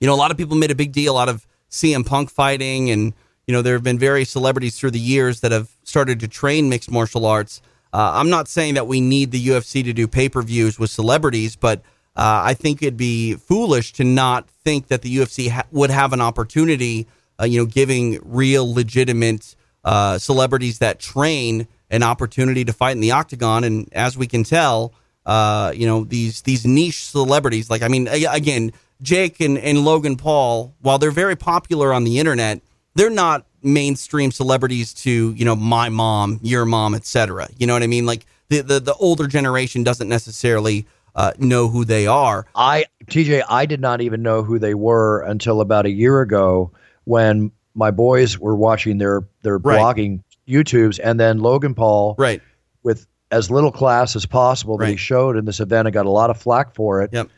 [0.00, 2.90] you know, a lot of people made a big deal out of CM Punk fighting,
[2.90, 3.14] and
[3.48, 6.68] you know, there have been various celebrities through the years that have started to train
[6.68, 7.62] mixed martial arts.
[7.94, 10.90] Uh, I'm not saying that we need the UFC to do pay per views with
[10.90, 11.78] celebrities, but
[12.14, 16.12] uh, I think it'd be foolish to not think that the UFC ha- would have
[16.12, 17.06] an opportunity,
[17.40, 23.00] uh, you know, giving real, legitimate uh, celebrities that train an opportunity to fight in
[23.00, 23.64] the octagon.
[23.64, 24.92] And as we can tell,
[25.24, 30.16] uh, you know, these these niche celebrities, like I mean, again, Jake and, and Logan
[30.16, 32.60] Paul, while they're very popular on the internet,
[32.98, 37.48] they're not mainstream celebrities to you know my mom, your mom, etc.
[37.56, 38.04] You know what I mean?
[38.06, 42.46] Like the the, the older generation doesn't necessarily uh, know who they are.
[42.54, 46.72] I TJ, I did not even know who they were until about a year ago
[47.04, 49.78] when my boys were watching their their Right.
[49.78, 52.42] blogging YouTubes, and then Logan Paul, Right.
[52.82, 56.10] with as little class as possible that he showed in this event, and got a
[56.10, 57.10] lot of flack for it.
[57.12, 57.28] Yep.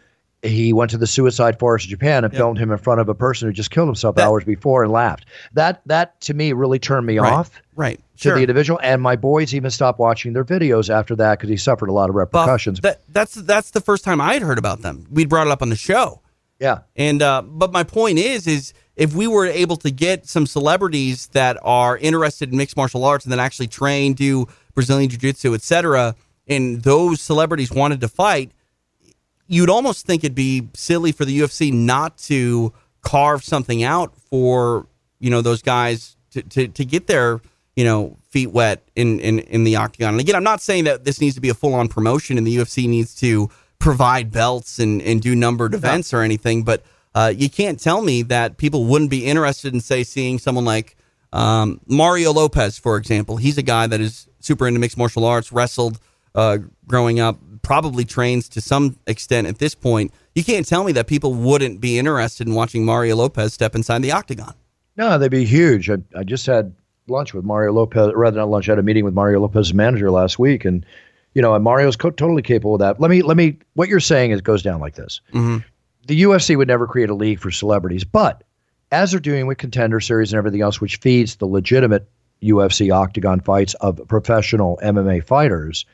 [0.42, 2.38] He went to the suicide forest of Japan and Yep.
[2.40, 4.90] filmed him in front of a person who just killed himself That- hours before and
[4.92, 5.26] laughed.
[5.52, 7.32] That that to me really turned me Right.
[7.32, 7.50] off.
[7.76, 8.00] Right.
[8.16, 8.34] to Sure.
[8.36, 8.78] the individual.
[8.82, 12.10] And my boys even stopped watching their videos after that because he suffered a lot
[12.10, 12.80] of repercussions.
[12.80, 15.06] that, that's that's the first time I had heard about them.
[15.10, 16.20] We brought it up on the show.
[16.58, 16.80] yeah.
[16.96, 21.28] And uh, but my point is, is if we were able to get some celebrities
[21.32, 25.54] that are interested in mixed martial arts and then actually train, do Brazilian jiu jitsu,
[25.54, 26.14] etc.,
[26.48, 28.52] and those celebrities wanted to fight,
[29.50, 34.86] you'd almost think it'd be silly for the UFC not to carve something out for
[35.18, 37.40] you know those guys to to, to get their
[37.74, 40.14] you know feet wet in, in in the octagon.
[40.14, 42.46] And again, I'm not saying that this needs to be a full on promotion and
[42.46, 46.84] the UFC needs to provide belts and and do numbered events or anything, but
[47.14, 50.96] uh, you can't tell me that people wouldn't be interested in say seeing someone like
[51.32, 53.36] um, Mario Lopez, for example.
[53.36, 55.98] He's a guy that is super into mixed martial arts, wrestled
[56.36, 60.12] uh, growing up, probably trains to some extent at this point.
[60.34, 64.02] You can't tell me that people wouldn't be interested in watching Mario Lopez step inside
[64.02, 64.54] the octagon.
[64.96, 65.88] No, they'd be huge.
[65.90, 66.74] I, I just had
[67.08, 68.68] lunch with Mario Lopez, rather not lunch.
[68.68, 70.84] I had a meeting with Mario Lopez's manager last week, and
[71.34, 73.00] you know, and Mario's co- totally capable of that.
[73.00, 73.58] Let me, let me.
[73.74, 75.64] What you're saying is goes down like this: Mhm.
[76.06, 78.42] the UFC would never create a league for celebrities, but
[78.92, 82.08] as they're doing with Contender Series and everything else, which feeds the legitimate
[82.42, 85.84] UFC octagon fights of professional MMA fighters.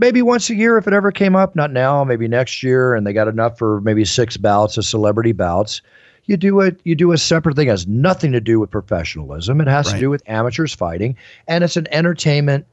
[0.00, 3.06] Maybe once a year, if it ever came up, not now, maybe next year, and
[3.06, 5.82] they got enough for maybe six bouts of celebrity bouts.
[6.24, 6.80] You do it.
[6.84, 7.68] You do a separate thing.
[7.68, 9.60] It has nothing to do with professionalism.
[9.60, 9.94] It has Right.
[9.94, 12.64] to do with amateurs fighting, and it's an entertainment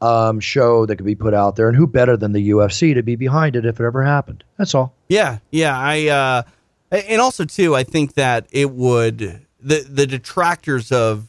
[0.00, 1.68] um, show that could be put out there.
[1.68, 4.42] And who better than the UFC to be behind it if it ever happened?
[4.58, 4.92] That's all.
[5.08, 5.78] Yeah, yeah.
[5.78, 6.42] I uh,
[6.90, 11.28] and also too, I think that it would the the detractors of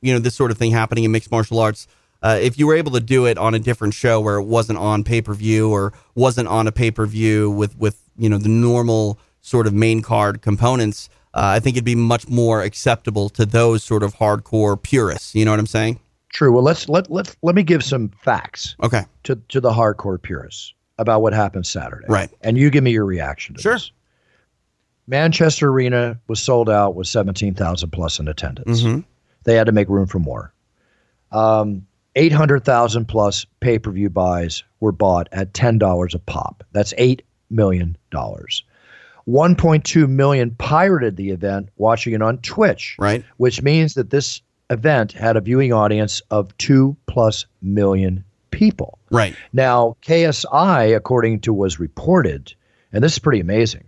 [0.00, 1.88] you know this sort of thing happening in mixed martial arts.
[2.26, 4.76] Uh, if you were able to do it on a different show where it wasn't
[4.76, 8.36] on pay per view or wasn't on a pay per view with with you know
[8.38, 13.28] the normal sort of main card components, uh, I think it'd be much more acceptable
[13.30, 15.36] to those sort of hardcore purists.
[15.36, 16.00] You know what I'm saying?
[16.30, 16.52] True.
[16.52, 19.02] Well, let's let let let me give some facts Okay.
[19.22, 22.06] to to the hardcore purists about what happened Saturday.
[22.08, 22.30] Right.
[22.40, 23.74] And you give me your reaction to Sure.
[23.74, 23.92] this.
[25.06, 28.82] Manchester Arena was sold out with 17,000 plus in attendance.
[28.82, 29.04] Mhm.
[29.44, 30.52] They had to make room for more.
[31.30, 31.86] Um,
[32.16, 36.64] 800,000 plus pay per view buys were bought at $10 a pop.
[36.72, 37.96] That's $8 million.
[39.28, 43.24] 1.2 million pirated the event watching it on Twitch, Right.
[43.38, 48.98] which means that this event had a viewing audience of 2 plus million people.
[49.10, 49.34] Right.
[49.52, 52.54] Now, KSI, according to was reported,
[52.92, 53.84] and this is pretty amazing,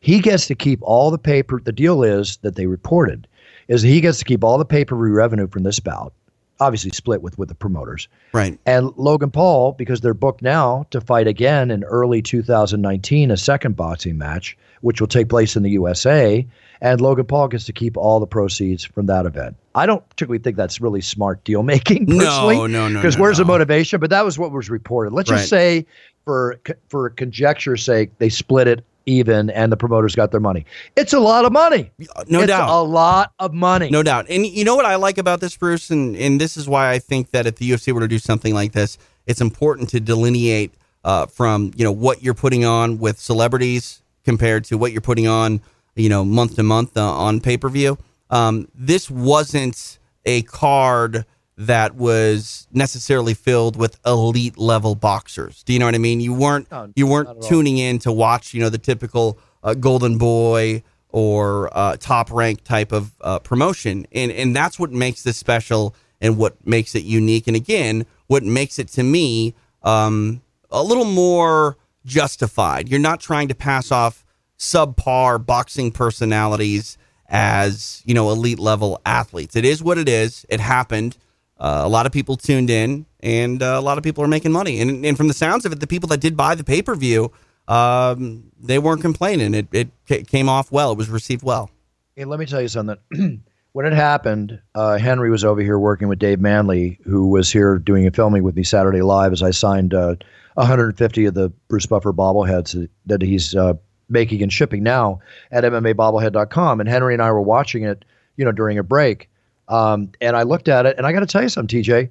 [0.00, 1.60] he gets to keep all the paper.
[1.62, 3.26] The deal is that they reported
[3.68, 6.12] is he gets to keep all the pay per view revenue from this bout,
[6.60, 8.08] obviously split with with the promoters.
[8.32, 8.58] Right.
[8.66, 13.76] And Logan Paul, because they're booked now to fight again in early 2019, a second
[13.76, 16.46] boxing match, which will take place in the USA.
[16.82, 19.56] And Logan Paul gets to keep all the proceeds from that event.
[19.74, 22.56] I don't particularly think that's really smart deal making, No, personally.
[22.56, 22.98] no, no, no.
[23.00, 24.00] Because no, where's the motivation?
[24.00, 25.12] But that was what was reported.
[25.12, 25.86] Let's just say,
[26.24, 30.66] for for conjecture's sake, they split it even, and the promoters got their money.
[30.96, 31.90] It's a lot of money.
[32.28, 32.68] No it's doubt.
[32.68, 33.90] a lot of money.
[33.90, 34.26] No doubt.
[34.28, 36.98] And you know what I like about this, Bruce, and and this is why I
[36.98, 40.74] think that if the UFC were to do something like this, it's important to delineate
[41.04, 45.26] uh, from you know what you're putting on with celebrities compared to what you're putting
[45.26, 45.60] on,
[45.94, 47.98] you know, month to month uh, on pay per view.
[48.30, 51.24] Um, this wasn't a card
[51.60, 55.62] that was necessarily filled with elite level boxers.
[55.62, 56.20] Do you know what I mean?
[56.20, 57.34] You weren't No, you weren't all.
[57.40, 62.64] tuning in to watch, you know, the typical uh, Golden Boy or uh, top rank
[62.64, 67.04] type of uh, promotion, and and that's what makes this special and what makes it
[67.04, 67.46] unique.
[67.46, 72.88] And again, what makes it to me um, a little more justified.
[72.88, 74.24] You're not trying to pass off
[74.58, 76.96] subpar boxing personalities
[77.28, 79.56] as you know elite level athletes.
[79.56, 80.46] It is what it is.
[80.48, 81.18] It happened.
[81.60, 84.50] Uh, a lot of people tuned in, and uh, a lot of people are making
[84.50, 84.80] money.
[84.80, 86.94] And, and from the sounds of it, the people that did buy the pay per
[86.94, 87.30] view,
[87.68, 89.54] um, they weren't complaining.
[89.54, 90.92] It it ca- came off well.
[90.92, 91.70] It was received well.
[92.16, 92.96] Hey, let me tell you something.
[93.72, 97.78] when it happened, uh, Henry was over here working with Dave Manley, who was here
[97.78, 100.16] doing a filming with me Saturday Live as I signed uh,
[100.54, 103.74] 150 of the Bruce Buffer bobbleheads that- that he's uh,
[104.08, 105.20] making and shipping now
[105.52, 106.80] at MMAbobblehead.com.
[106.80, 108.04] And Henry and I were watching it,
[108.36, 109.29] you know, during a break.
[109.70, 112.10] Um, and I looked at it, and I got to tell you something, TJ.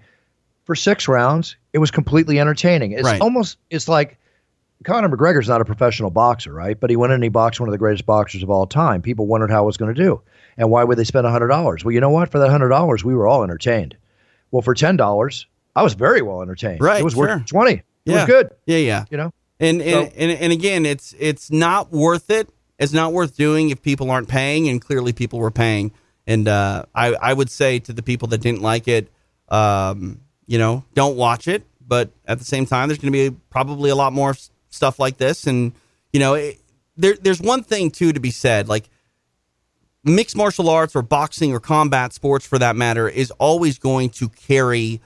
[0.65, 2.91] For six rounds, it was completely entertaining.
[2.93, 3.19] It's Right.
[3.21, 4.17] almost, it's like
[4.85, 6.79] Conor McGregor's not a professional boxer, right?
[6.79, 9.01] But he went in and he boxed one of the greatest boxers of all time.
[9.01, 10.21] People wondered how it was going to do.
[10.57, 11.83] And why would they spend $100?
[11.83, 12.31] Well, you know what?
[12.31, 13.97] For that $100, we were all entertained.
[14.51, 15.45] Well, for $10,
[15.75, 16.81] I was very well entertained.
[16.81, 17.27] Right, It was sure.
[17.27, 18.15] worth 20 It Yeah.
[18.15, 19.05] was good, Yeah, yeah.
[19.09, 19.31] you know?
[19.59, 22.47] And and, So- and and again, it's it's not worth it.
[22.79, 25.91] It's not worth doing if people aren't paying, and clearly people were paying.
[26.29, 29.11] And uh, I I would say to the people that didn't like it,
[29.49, 31.63] um, you know, don't watch it.
[31.85, 34.35] But at the same time, there's going to be probably a lot more
[34.69, 35.47] stuff like this.
[35.47, 35.73] And
[36.13, 36.59] you know, it,
[36.95, 38.89] there there's one thing too to be said, like
[40.03, 44.29] mixed martial arts or boxing or combat sports for that matter is always going to
[44.29, 45.01] carry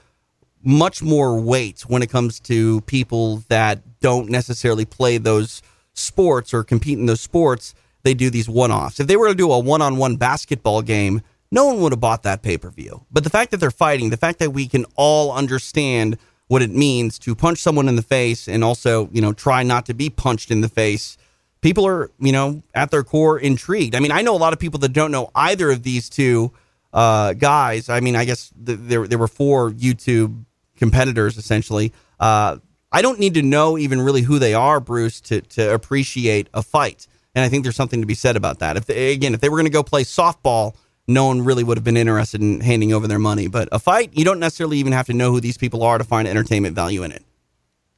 [0.62, 5.62] much more weight when it comes to people that don't necessarily play those
[5.94, 7.74] sports or compete in those sports.
[8.04, 9.00] They do these one offs.
[9.00, 12.00] If they were to do a one on one basketball game, no one would have
[12.00, 13.04] bought that pay per view.
[13.10, 16.70] But the fact that they're fighting, the fact that we can all understand what it
[16.70, 20.10] means to punch someone in the face and also, you know, try not to be
[20.10, 21.16] punched in the face,
[21.62, 23.94] people are, you know, at their core intrigued.
[23.94, 26.52] I mean, I know a lot of people that don't know either of these two
[26.92, 27.88] uh, guys.
[27.88, 30.44] I mean, I guess th- there there were four YouTube
[30.76, 31.92] competitors essentially.
[32.20, 32.58] Uh,
[32.92, 36.62] I don't need to know even really who they are, Bruce, to to appreciate a
[36.62, 37.06] fight.
[37.34, 38.76] And I think there's something to be said about that.
[38.76, 40.74] If they, again, if they were going to go play softball,
[41.08, 43.48] no one really would have been interested in handing over their money.
[43.48, 46.04] But a fight, you don't necessarily even have to know who these people are to
[46.04, 47.24] find entertainment value in it.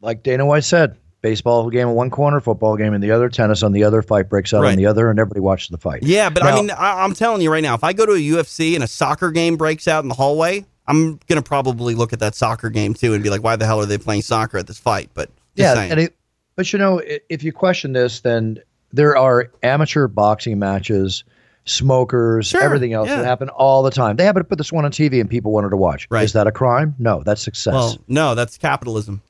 [0.01, 3.63] Like Dana White said, baseball game in one corner, football game in the other, tennis
[3.63, 4.73] on the other, fight breaks out Right.
[4.73, 6.03] on the other, and everybody watches the fight.
[6.03, 8.17] Yeah, but I mean, I, I'm telling you right now, if I go to a
[8.17, 12.21] UFC and a soccer game breaks out in the hallway, I'm gonna probably look at
[12.21, 14.67] that soccer game too and be like, why the hell are they playing soccer at
[14.67, 15.11] this fight?
[15.15, 15.91] But yeah, saying.
[15.93, 16.17] and it,
[16.55, 18.61] but you know, if you question this, then
[18.93, 21.25] there are amateur boxing matches,
[21.65, 23.17] smokers, Sure, everything else yeah.
[23.17, 24.17] that happen all the time.
[24.17, 26.07] They happen to put this one on TV and people wanted to watch.
[26.11, 26.25] Right.
[26.25, 26.95] Is that a crime?
[26.99, 27.75] No, that's success.
[27.75, 29.21] well, no, that's capitalism.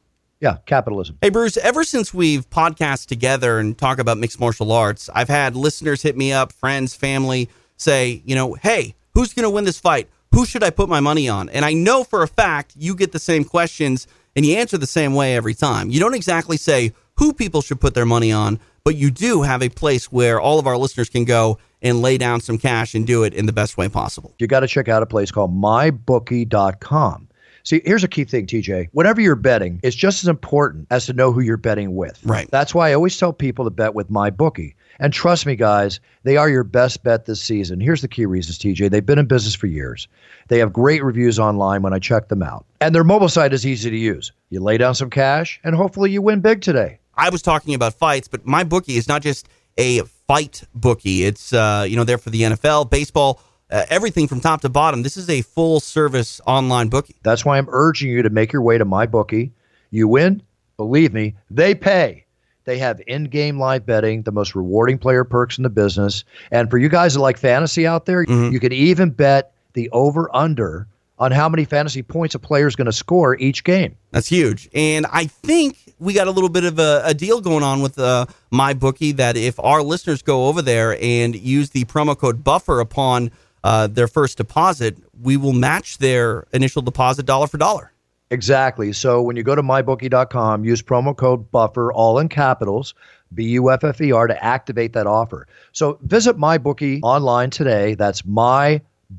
[0.41, 1.19] yeah, capitalism.
[1.23, 5.57] Hey, Bruce, ever since we've podcast together and talk about mixed martial arts, I've had
[5.57, 9.81] listeners hit me up, friends, family, say, you know, hey, who's going to win this
[9.81, 10.09] fight?
[10.33, 11.49] Who should I put my money on?
[11.49, 14.87] And I know for a fact you get the same questions and you answer the
[14.87, 15.89] same way every time.
[15.89, 19.65] You don't exactly say who people should put their money on, but you do have
[19.65, 23.05] a place where all of our listeners can go and lay down some cash and
[23.05, 24.33] do it in the best way possible.
[24.39, 27.27] You got to check out a place called mybookie.com.
[27.65, 28.91] See, here's a key thing, TJ.
[28.93, 32.25] Whenever you're betting, it's just as important as to know who you're betting with.
[32.25, 32.49] Right.
[32.53, 34.77] That's why I always tell people to bet with my bookie.
[35.01, 37.81] And trust me, guys, they are your best bet this season.
[37.81, 38.89] Here's the key reasons, TJ.
[38.89, 40.07] They've been in business for years.
[40.47, 42.65] They have great reviews online when I check them out.
[42.81, 44.31] And their mobile site is easy to use.
[44.51, 47.01] You lay down some cash, and hopefully you win big today.
[47.17, 49.49] I was talking about fights, but my bookie is not just
[49.79, 51.25] a fight bookie.
[51.25, 53.41] It's uh, you know there for the NFL, baseball,
[53.71, 55.03] uh, everything from top to bottom.
[55.03, 57.17] This is a full service online bookie.
[57.23, 59.53] That's why I'm urging you to make your way to my bookie.
[59.91, 60.43] You win,
[60.77, 62.25] believe me, they pay.
[62.65, 66.25] They have in-game live betting, the most rewarding player perks in the business.
[66.51, 70.89] And for you guys that like fantasy out there, you can even bet the over/under
[71.19, 73.97] on how many fantasy points a player is going to score each game.
[74.11, 74.69] That's huge.
[74.75, 77.99] And I think we got a little bit of a, a deal going on with
[77.99, 82.45] uh, my bookie that if our listeners go over there and use the promo code
[82.45, 83.31] buffer upon
[83.65, 87.93] uh, their first deposit, we will match their initial deposit dollar for dollar.
[88.31, 88.93] Exactly.
[88.93, 92.95] So when you go to mybookie.com, use promo code BUFFER, all in capitals,
[93.35, 95.47] B U F F E R, to activate that offer.
[95.73, 97.95] So visit MyBookie online today.
[97.95, 98.25] That's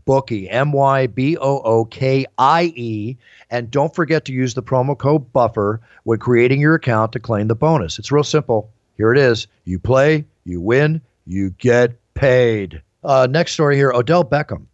[0.05, 3.17] MyBookie, M Y B O O K I E.
[3.49, 7.47] And don't forget to use the promo code BUFFER when creating your account to claim
[7.47, 7.99] the bonus.
[7.99, 8.69] It's real simple.
[8.97, 9.47] Here it is.
[9.65, 12.81] You play, you win, you get paid.
[13.03, 14.65] Uh, next story here Odell Beckham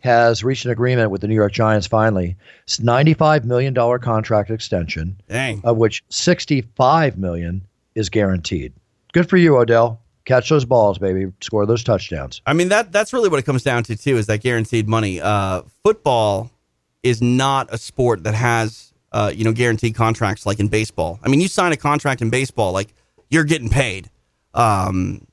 [0.00, 2.36] has reached an agreement with the New York Giants finally.
[2.64, 5.62] It's $95 million contract extension, Dang.
[5.64, 8.72] of which 65 million is guaranteed.
[9.12, 10.00] Good for you, Odell.
[10.26, 11.32] Catch those balls, baby.
[11.40, 12.42] Score those touchdowns.
[12.46, 15.20] I mean that that's really what it comes down to too is that guaranteed money.
[15.20, 16.50] Uh, football
[17.04, 21.20] is not a sport that has uh, you know guaranteed contracts like in baseball.
[21.22, 22.92] I mean, you sign a contract in baseball, like
[23.30, 24.10] you're getting paid.
[24.52, 25.26] Um,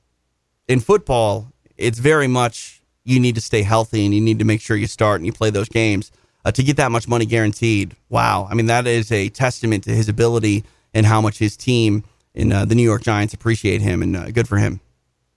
[0.68, 4.60] in football, it's very much you need to stay healthy and you need to make
[4.60, 6.12] sure you start and you play those games
[6.44, 7.96] uh, to get that much money guaranteed.
[8.10, 10.62] Wow, I mean that is a testament to his ability
[10.94, 14.30] and how much his team and uh, the New York Giants appreciate him, and uh,
[14.30, 14.80] good for him.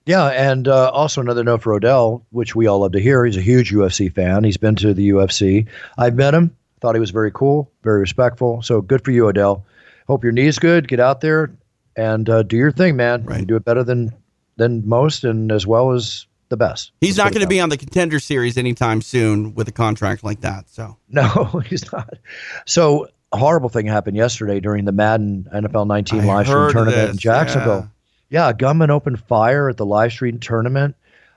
[0.08, 3.26] Yeah, and uh, also another note for Odell, which we all love to hear.
[3.26, 4.42] He's a huge UFC fan.
[4.42, 5.68] He's been to the UFC.
[5.98, 6.56] I've met him.
[6.80, 8.62] Thought he was very cool, very respectful.
[8.62, 9.66] So good for you, Odell.
[10.06, 10.88] Hope your knee's good.
[10.88, 11.52] Get out there
[11.94, 13.22] and uh, do your thing, man.
[13.24, 13.40] Right.
[13.40, 14.14] You do it better than
[14.56, 16.90] than most, and as well as the best.
[17.02, 20.24] He's Let's not going to be on the contender series anytime soon with a contract
[20.24, 20.70] like that.
[20.70, 22.14] So No, he's not.
[22.64, 27.10] So a horrible thing happened yesterday during the Madden NFL 19 I live stream tournament
[27.10, 27.80] in Jacksonville.
[27.80, 27.97] Yeah.
[28.32, 30.94] A gunman opened fire at the live stream tournament.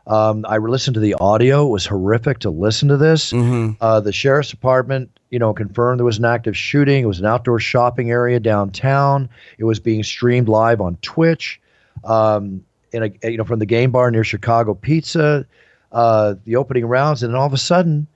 [0.07, 1.65] Um, I listened to the audio.
[1.67, 3.31] It was horrific to listen to this.
[3.31, 3.77] Mhm.
[3.79, 7.03] Uh, the sheriff's department, you know, confirmed there was an active shooting.
[7.03, 9.29] It was an outdoor shopping area downtown.
[9.59, 11.61] It was being streamed live on Twitch.
[12.03, 12.63] Um,
[12.93, 15.45] in a, you know, from the game bar near Chicago Pizza,
[15.91, 18.07] uh, the opening rounds, and then all of a sudden,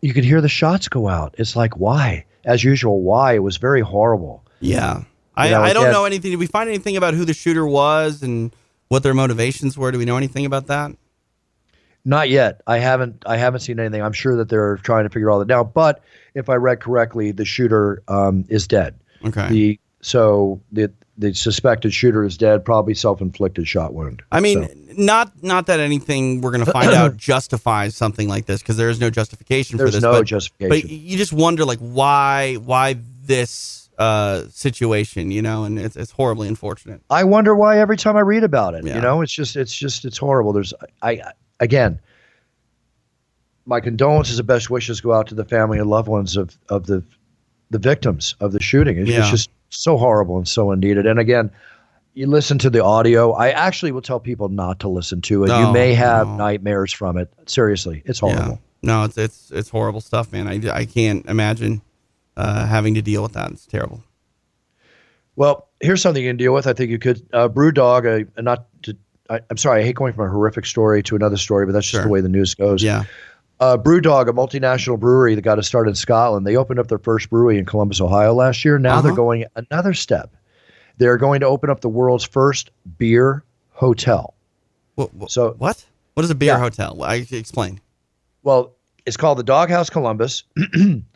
[0.00, 1.34] you could hear the shots go out.
[1.38, 2.24] It's like, why?
[2.44, 3.34] As usual, why?
[3.34, 4.42] It was very horrible.
[4.60, 5.02] yeah,
[5.34, 6.30] I, I don't know anything.
[6.30, 8.54] Did we find anything about who the shooter was and
[8.88, 9.90] what their motivations were?
[9.90, 10.92] Do we know anything about that?
[12.04, 12.60] Not yet.
[12.66, 13.22] I haven't.
[13.26, 14.02] I haven't seen anything.
[14.02, 15.72] I'm sure that they're trying to figure all that out.
[15.72, 16.02] But
[16.34, 18.98] if I read correctly, the shooter um, is dead.
[19.24, 19.48] Okay.
[19.48, 22.64] The so the the suspected shooter is dead.
[22.64, 24.22] Probably self-inflicted shot wound.
[24.32, 28.46] I mean, So, not not that anything we're going to find out justifies something like
[28.46, 30.02] this because there is no justification for there's this.
[30.02, 30.88] no but, justification.
[30.88, 36.10] but you just wonder like why why this uh, situation, you know, and it's it's
[36.10, 37.00] horribly unfortunate.
[37.08, 38.84] I wonder why every time I read about it.
[38.84, 38.96] Yeah.
[38.96, 40.52] You know, it's just it's just it's horrible.
[40.52, 41.22] There's I,
[41.60, 42.00] again.
[43.64, 46.86] My condolences and best wishes go out to the family and loved ones of of
[46.86, 47.04] the
[47.70, 48.98] the victims of the shooting.
[48.98, 49.20] It's, Yeah.
[49.20, 51.06] it's just so horrible and so unneeded.
[51.06, 51.50] And again,
[52.14, 53.30] you listen to the audio.
[53.32, 55.46] I actually will tell people not to listen to it.
[55.46, 56.36] No, you may have no.
[56.36, 57.32] nightmares from it.
[57.46, 58.54] Seriously, it's horrible.
[58.54, 58.56] Yeah.
[58.82, 60.48] No, it's it's it's horrible stuff, man.
[60.48, 61.82] I, I can't imagine
[62.36, 63.50] uh, having to deal with that.
[63.52, 64.02] It's terrible.
[65.36, 66.66] Well, here's something you can deal with.
[66.66, 67.26] I think you could.
[67.32, 68.96] Uh, Brewdog, uh, not to.
[69.30, 71.86] I, I'm sorry, I hate going from a horrific story to another story, but that's
[71.86, 72.02] just Sure.
[72.04, 72.82] the way the news goes.
[72.82, 73.04] Yeah.
[73.60, 76.98] uh, Brewdog, a multinational brewery that got us started in Scotland, they opened up their
[76.98, 78.78] first brewery in Columbus, Ohio last year.
[78.78, 79.16] Now they're Uh-huh.
[79.16, 80.34] going another step.
[80.98, 84.34] They're going to open up the world's first beer hotel.
[84.96, 85.82] What, what, So- what?
[86.14, 86.58] What is a beer Yeah.
[86.58, 87.02] hotel?
[87.02, 87.80] I explain.
[88.42, 88.74] Well,
[89.06, 90.42] it's called the Doghouse Columbus.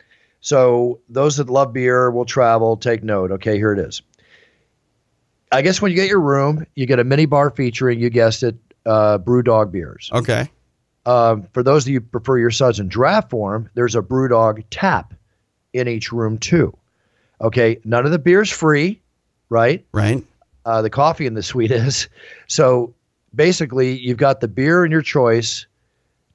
[0.47, 2.77] so those that love beer will travel.
[2.77, 3.33] Take note.
[3.33, 4.01] Okay, here it is.
[5.51, 8.43] I guess when you get your room, you get a mini bar featuring, you guessed
[8.43, 10.09] it, uh, Brewdog beers.
[10.13, 10.49] Okay.
[11.05, 14.63] Um, for those of you who prefer your suds in draft form, there's a BrewDog
[14.69, 15.13] tap
[15.73, 16.73] in each room too.
[17.41, 19.01] Okay, none of the beer's free,
[19.49, 19.85] right?
[19.91, 20.23] Right.
[20.63, 22.07] Uh, the coffee and the sweet is.
[22.47, 22.95] So
[23.35, 25.67] basically, you've got the beer in your choice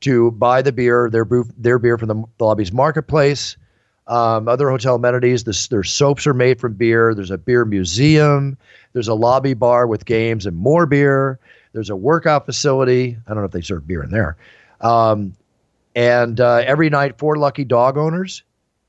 [0.01, 3.57] to buy the beer, their brew, their beer from the, the lobby's marketplace.
[4.07, 7.15] Um, other hotel amenities, this, their soaps are made from beer.
[7.15, 8.59] There's a beer museum.
[8.93, 11.39] There's a lobby bar with games and more beer.
[11.73, 13.17] There's a workout facility.
[13.27, 14.37] I don't know if they serve beer in there.
[14.81, 15.35] Um,
[15.95, 18.43] and uh, every night, four lucky dog owners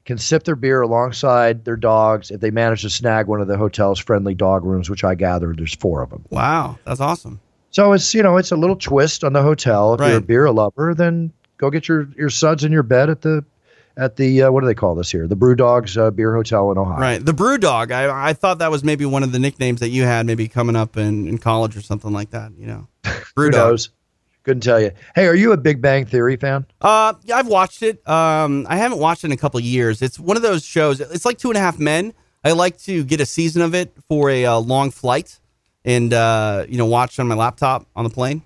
[0.06, 3.58] can sip their beer alongside their dogs if they manage to snag one of the
[3.58, 6.26] hotel's friendly dog rooms, which I gather there's four of them.
[6.30, 7.40] Wow, that's awesome.
[7.72, 9.94] So it's you know it's a little twist on the hotel.
[9.94, 13.22] If you're a beer lover, then go get your your suds in your bed at
[13.22, 13.44] the
[13.98, 15.28] at the uh, what do they call this here?
[15.28, 17.00] The Brew Dogs uh, Beer Hotel in Ohio.
[17.00, 17.26] Right.
[17.26, 17.92] The Brew Dog.
[17.92, 20.76] I, I thought that was maybe one of the nicknames that you had, maybe coming
[20.76, 22.52] up in, in college or something like that.
[22.58, 22.88] You know,
[23.36, 23.80] Brew Dog.
[24.44, 24.92] Couldn't tell you.
[25.16, 26.66] Hey, are you a Big Bang Theory fan?
[26.82, 28.06] Uh, yeah, I've watched it.
[28.08, 30.02] Um, I haven't watched it in a couple of years.
[30.02, 31.00] It's one of those shows.
[31.00, 32.14] It's like Two and a Half Men.
[32.44, 35.40] I like to get a season of it for a uh, long flight,
[35.86, 38.42] and uh, you know, watch on my laptop on the plane.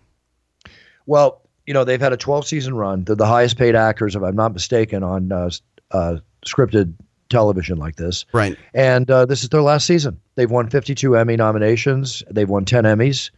[1.07, 3.03] Well, you know they've had a 12 season run.
[3.03, 5.49] They're the highest paid actors, if I'm not mistaken, on uh,
[5.91, 6.93] uh, scripted
[7.29, 8.25] television like this.
[8.33, 8.57] Right.
[8.73, 10.19] And uh, this is their last season.
[10.35, 12.23] They've won 52 Emmy nominations.
[12.31, 13.31] They've won 10 Emmys,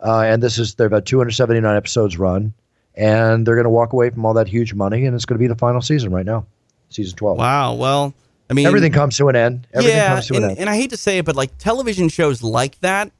[0.00, 2.54] uh, and this is they've had 279 episodes run,
[2.94, 5.42] and they're going to walk away from all that huge money, and it's going to
[5.42, 6.46] be the final season right now,
[6.88, 7.38] season 12.
[7.38, 7.74] Wow.
[7.74, 8.14] Well,
[8.48, 9.66] I mean, Everything comes to an end.
[9.74, 10.60] Everything yeah, comes to and, an end.
[10.60, 13.12] and I hate to say it, but like television shows like that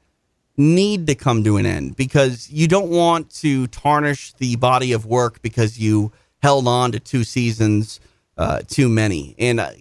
[0.57, 5.05] need to come to an end because you don't want to tarnish the body of
[5.05, 7.99] work because you held on to two seasons
[8.37, 9.35] uh, too many.
[9.37, 9.71] And uh,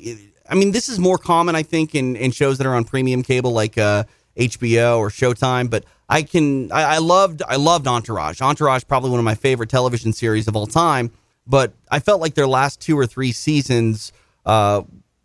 [0.49, 3.23] I mean, this is more common, I think, in, in shows that are on premium
[3.23, 4.05] cable like uh,
[4.37, 5.71] HBO or Showtime.
[5.71, 8.41] But I can, I, I loved, I loved Entourage.
[8.41, 11.11] Entourage, probably one of my favorite television series of all time.
[11.47, 14.13] But I felt like their last two or three seasons
[14.47, 14.83] uh,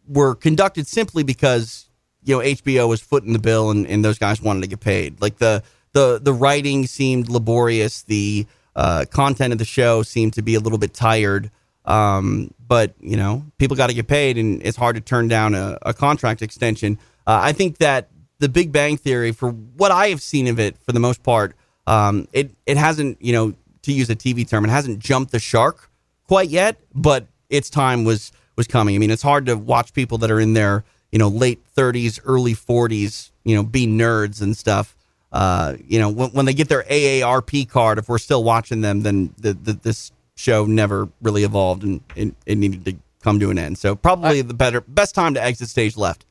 [0.08, 1.89] were conducted simply because
[2.30, 5.20] you know HBO was footing the bill and, and those guys wanted to get paid.
[5.20, 5.64] Like the
[5.94, 10.60] the the writing seemed laborious, the uh, content of the show seemed to be a
[10.60, 11.50] little bit tired.
[11.86, 15.56] Um, but you know, people got to get paid, and it's hard to turn down
[15.56, 17.00] a, a contract extension.
[17.26, 20.78] Uh, I think that the Big Bang Theory, for what I have seen of it,
[20.78, 21.56] for the most part,
[21.88, 25.40] um, it it hasn't you know to use a TV term, it hasn't jumped the
[25.40, 25.90] shark
[26.28, 28.94] quite yet, but its time was was coming.
[28.94, 32.20] I mean, it's hard to watch people that are in their you know late 30s,
[32.26, 34.96] early 40s, you know, be nerds and stuff.
[35.32, 39.02] Uh, you know, when, when they get their AARP card, if we're still watching them,
[39.04, 43.52] then the, the, this show never really evolved and it, it needed to come to
[43.52, 43.78] an end.
[43.78, 46.26] So probably the better best time to exit stage left.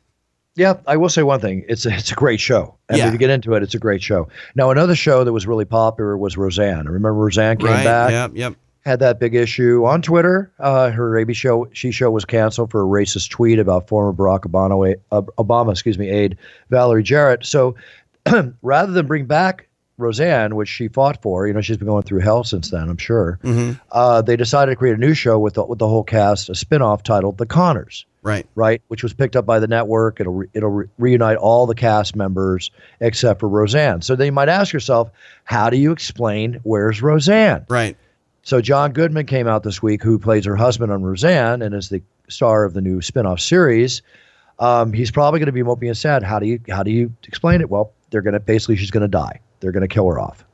[0.56, 1.64] Yeah, I will say one thing.
[1.68, 2.74] It's a, it's a great show.
[2.88, 3.06] And Yeah.
[3.06, 4.28] if you get into it, it's a great show.
[4.56, 6.86] Now, another show that was really popular was Roseanne.
[6.86, 7.84] Remember Roseanne came right?
[7.84, 8.30] back, Yep.
[8.34, 8.54] Yep.
[8.84, 10.50] Had that big issue on Twitter.
[10.58, 14.40] Uh, her ABC show, she show was canceled for a racist tweet about former Barack
[14.42, 16.38] Obama, uh, Obama, excuse me, aide
[16.70, 17.44] Valerie Jarrett.
[17.44, 17.74] So
[18.62, 19.68] rather than bring back
[19.98, 22.96] Roseanne, which she fought for, you know, she's been going through hell since then, I'm
[22.98, 23.38] sure.
[23.90, 26.54] Uh, they decided to create a new show with the, with the whole cast, a
[26.54, 28.46] spin-off titled The Connors Right.
[28.54, 28.82] right?
[28.88, 30.20] Which was picked up by the network.
[30.20, 32.70] It'll re- it'll re- reunite all the cast members
[33.00, 34.02] except for Roseanne.
[34.02, 35.10] So then you might ask yourself,
[35.44, 37.64] how do you explain where's Roseanne?
[37.68, 37.96] Right.
[38.42, 41.88] So John Goodman came out this week, who plays her husband on Roseanne and is
[41.90, 44.00] the star of the new spin-off series.
[44.58, 46.22] Um, he's probably going to be moping and sad.
[46.22, 47.70] How do you how do you explain it?
[47.70, 49.40] Well, they're going to basically she's going to die.
[49.60, 50.44] They're going to kill her off.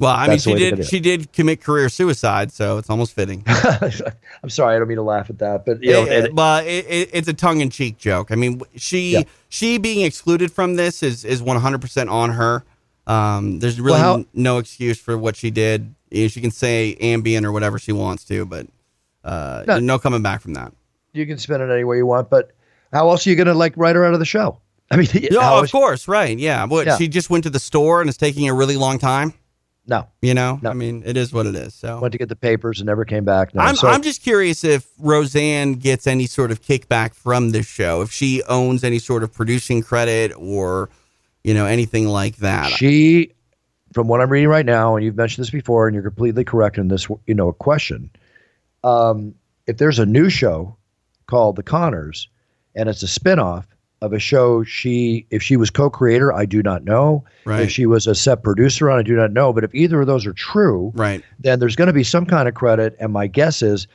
[0.00, 0.86] Well, I mean, That's the she did.
[0.86, 3.44] She did commit career suicide, so it's almost fitting.
[3.46, 6.66] I'm sorry, I don't mean to laugh at that, but you know, Yeah, and- but
[6.66, 8.32] it, it, it's a tongue-in-cheek joke.
[8.32, 9.22] I mean, she Yeah.
[9.48, 12.64] she being excluded from this is is 100 percent on her.
[13.06, 15.94] Um, there's really Well, how- no excuse for what she did.
[16.14, 18.66] You know, she can say Ambien or whatever she wants to, but
[19.24, 19.78] uh, No.
[19.80, 19.98] no.
[19.98, 20.72] coming back from that.
[21.12, 22.30] you can spin it any way you want.
[22.30, 22.52] But
[22.92, 24.58] how else are you going to like write her out of the show?
[24.90, 26.38] I mean, how of is- course, right?
[26.38, 26.96] Yeah, what Yeah.
[26.98, 29.32] she just went to the store and it's taking a really long time.
[29.86, 30.06] no.
[30.22, 30.70] You know, No.
[30.70, 31.74] I mean, it is what it is.
[31.74, 33.54] So went to get the papers and never came back.
[33.54, 33.62] No.
[33.62, 38.00] I'm, so, I'm just curious if Roseanne gets any sort of kickback from this show,
[38.02, 40.88] if she owns any sort of producing credit or,
[41.42, 42.70] you know, anything like that.
[42.72, 43.32] she,
[43.94, 46.76] from what I'm reading right now, and you've mentioned this before, and you're completely correct
[46.76, 48.10] in this, you know, question.
[48.82, 49.34] Um,
[49.66, 50.76] if there's a new show
[51.26, 52.28] called The Connors,
[52.74, 53.64] and it's a spinoff
[54.02, 57.24] of a show she, if she was co-creator, I do not know.
[57.44, 57.62] Right.
[57.62, 59.52] If she was a set producer on, I do not know.
[59.52, 61.22] But if either of those are true, right.
[61.38, 62.96] then there's going to be some kind of credit.
[62.98, 63.86] And my guess is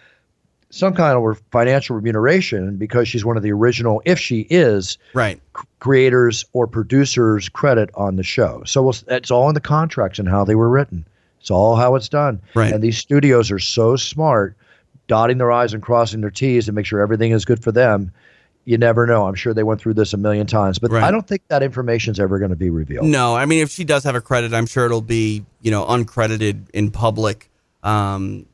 [0.72, 5.41] some kind of financial remuneration because she's one of the original, if she is, Right.
[5.57, 8.61] c- creators or producers credit on the show.
[8.65, 11.05] So we'll, it's all in the contracts and how they were written.
[11.41, 12.39] It's all how it's done.
[12.53, 12.72] Right.
[12.72, 14.55] And these studios are so smart,
[15.07, 18.11] dotting their I's and crossing their T's to make sure everything is good for them.
[18.65, 19.26] You never know.
[19.26, 21.03] I'm sure they went through this a million times, but Right.
[21.03, 23.07] I don't think that information is ever going to be revealed.
[23.07, 25.86] No, I mean, if she does have a credit, I'm sure it'll be, you know,
[25.86, 27.49] uncredited in public.
[27.82, 28.45] Um,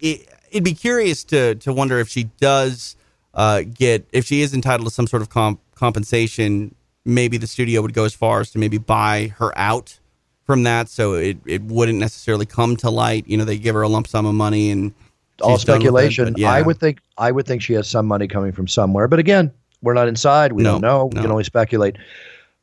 [0.00, 2.96] it, it'd be curious to to wonder if she does
[3.34, 6.74] uh, get if she is entitled to some sort of comp- compensation,
[7.04, 9.98] maybe the studio would go as far as to maybe buy her out
[10.44, 13.26] from that, so it, it wouldn't necessarily come to light.
[13.28, 14.94] You know, they give her a lump sum of money and
[15.42, 16.34] all with it, speculation.
[16.38, 16.50] yeah.
[16.50, 19.08] I would think I would think she has some money coming from somewhere.
[19.08, 20.52] But again, we're not inside.
[20.52, 21.06] We No, don't know.
[21.06, 21.22] We no.
[21.22, 21.96] can only speculate.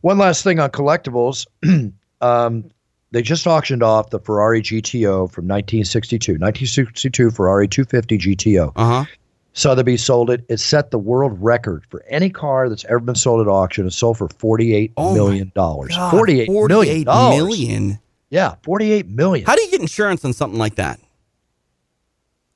[0.01, 1.45] One last thing on collectibles.
[2.21, 2.71] um,
[3.15, 6.33] they just auctioned off the Ferrari GTO from 1962.
[6.33, 8.73] 1962 Ferrari 250 GTO.
[8.75, 9.05] Uh huh.
[9.53, 10.43] Sotheby's sold it.
[10.49, 13.87] It set the world record for any car that's ever been sold at auction.
[13.87, 15.95] It sold for forty-eight Oh million dollars.
[15.95, 17.99] God, Forty-eight million million.
[18.29, 19.45] Yeah, forty-eight million.
[19.45, 20.99] How do you get insurance on something like that?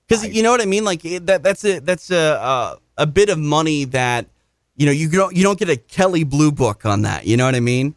[0.10, 0.84] Because you know what I mean.
[0.84, 1.41] Like that.
[1.41, 4.26] That's a that's a uh, a bit of money that
[4.76, 7.26] you know you don't you don't get a Kelley Blue Book on that.
[7.26, 7.95] You know what I mean?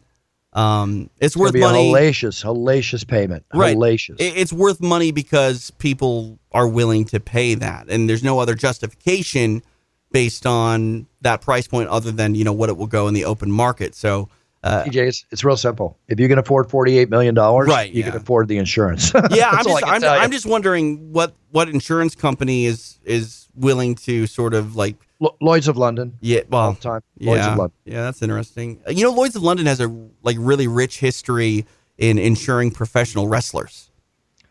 [0.53, 1.91] Um, it's It's worth money.
[1.91, 3.43] hellacious, hellacious payment.
[3.53, 3.75] Right.
[3.75, 4.19] Hellacious.
[4.19, 8.53] It- It's worth money because people are willing to pay that, and there's no other
[8.55, 9.63] justification
[10.11, 13.25] based on that price point other than you know what it will go in the
[13.25, 13.95] open market.
[13.95, 14.29] So.
[14.65, 15.97] Uh, TJ, it's, it's real simple.
[16.07, 18.11] If you can afford forty-eight million dollars, Right, you yeah.
[18.11, 19.11] can afford the insurance.
[19.31, 20.21] yeah, I'm That's all I just I'm.
[20.21, 25.37] I'm just wondering what what insurance company is is willing to sort of like Lo-
[25.41, 26.17] Lloyd's of London.
[26.21, 27.01] yeah well time.
[27.19, 27.77] Lloyd's yeah of London.
[27.85, 28.81] yeah that's interesting.
[28.89, 29.87] You know, Lloyd's of London has a
[30.21, 31.65] like really rich history
[31.97, 33.89] in insuring professional wrestlers.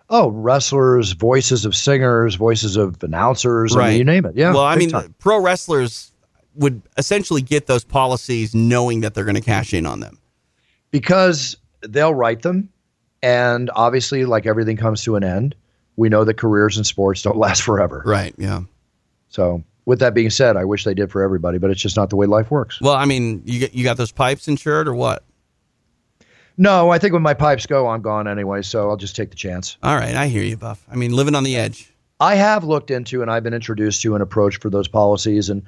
[0.09, 3.75] Oh, wrestlers, voices of singers, voices of announcers.
[3.75, 3.89] I Right.
[3.91, 4.35] mean, you name it.
[4.37, 4.53] Yeah.
[4.53, 5.14] well, I mean, time.
[5.18, 6.12] pro wrestlers
[6.55, 10.18] would essentially get those policies knowing that they're going to cash in on them.
[10.91, 11.57] because
[11.89, 12.68] they'll write them,
[13.23, 15.55] and obviously, like everything comes to an end.
[15.97, 18.03] We know that careers in sports don't last forever.
[18.05, 18.35] Right.
[18.39, 18.62] Yeah.
[19.29, 22.11] So, with that being said, I wish they did for everybody, but it's just not
[22.11, 22.80] the way life works.
[22.80, 25.24] Well, I mean, you get you got those pipes insured or what?
[26.59, 28.62] No, I think when my pipes go, I'm gone anyway.
[28.62, 29.78] So I'll just take the chance.
[29.83, 30.85] All right, I hear you, Buff.
[30.91, 31.93] I mean, living on the edge.
[32.20, 35.49] I have looked into and I've been introduced to an approach for those policies.
[35.51, 35.62] And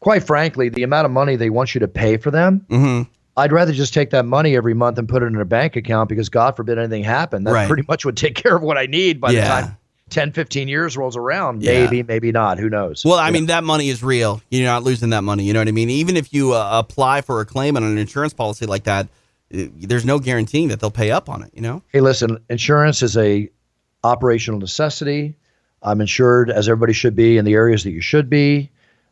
[0.00, 3.10] quite frankly, the amount of money they want you to pay for them, Mm-hmm.
[3.38, 6.08] I'd rather just take that money every month and put it in a bank account
[6.08, 7.44] because God forbid anything happen.
[7.44, 7.68] That Right.
[7.68, 9.42] pretty much would take care of what I need by Yeah.
[9.42, 9.76] the time
[10.10, 11.62] 10, 15 years rolls around.
[11.62, 11.84] Yeah.
[11.84, 12.58] Maybe, maybe not.
[12.58, 13.04] Who knows?
[13.04, 14.40] Well, I You mean, that money is real.
[14.50, 15.44] You're not losing that money.
[15.44, 15.90] You know what I mean?
[15.90, 19.06] Even if you uh, apply for a claim on an insurance policy like that,
[19.52, 21.50] uh, there's no guaranteeing that they'll pay up on it.
[21.54, 21.82] You know?
[21.92, 23.48] hey, listen, insurance is a
[24.04, 25.34] operational necessity.
[25.82, 28.70] I'm insured as everybody should be in the areas that you should be,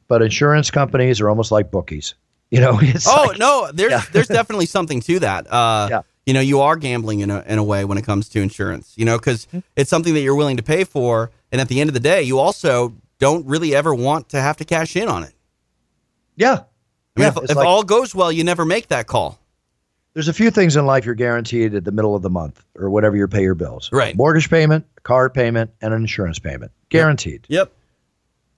[0.09, 2.15] but insurance companies are almost like bookies.
[2.51, 4.03] You know, it's Oh like- no, there's Yeah.
[4.13, 5.51] there's definitely something to that.
[5.51, 6.03] Uh, Yeah.
[6.27, 8.93] You know, you are gambling in a in a way when it comes to insurance.
[8.97, 9.59] You know, because Mm-hmm.
[9.77, 12.23] it's something that you're willing to pay for, and at the end of the day,
[12.23, 15.33] you also don't really ever want to have to cash in on it.
[16.37, 16.53] yeah.
[17.17, 19.39] I mean, Yeah, if, if like- all goes well, you never make that call.
[20.15, 22.89] There's a few things in life you're guaranteed at the middle of the month or
[22.91, 23.91] whatever you pay your bills.
[23.93, 24.17] Right.
[24.17, 26.71] Mortgage payment, car payment, and an insurance payment.
[26.89, 27.47] Guaranteed.
[27.49, 27.73] Yep.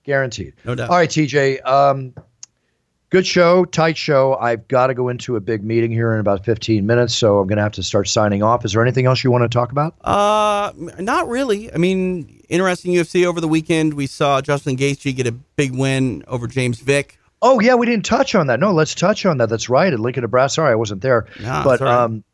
[0.05, 0.55] Guaranteed.
[0.65, 0.91] No doubt.
[0.91, 1.65] All right, TJ.
[1.67, 2.15] Um,
[3.11, 4.35] good show, tight show.
[4.37, 7.47] I've got to go into a big meeting here in about 15 minutes, so I'm
[7.47, 8.65] going to have to start signing off.
[8.65, 9.95] Is there anything else you want to talk about?
[10.03, 11.73] Uh, not really.
[11.73, 13.95] I mean, interesting UFC over the weekend.
[13.95, 17.19] We saw Justin Gaethje get a big win over James Vick.
[17.43, 18.61] Oh yeah, we didn't touch on that.
[18.61, 19.49] No, let's touch on that.
[19.49, 19.93] That's right.
[19.93, 20.55] At Lincoln, Nebraska.
[20.55, 22.25] Sorry, I wasn't there, Yeah, but um,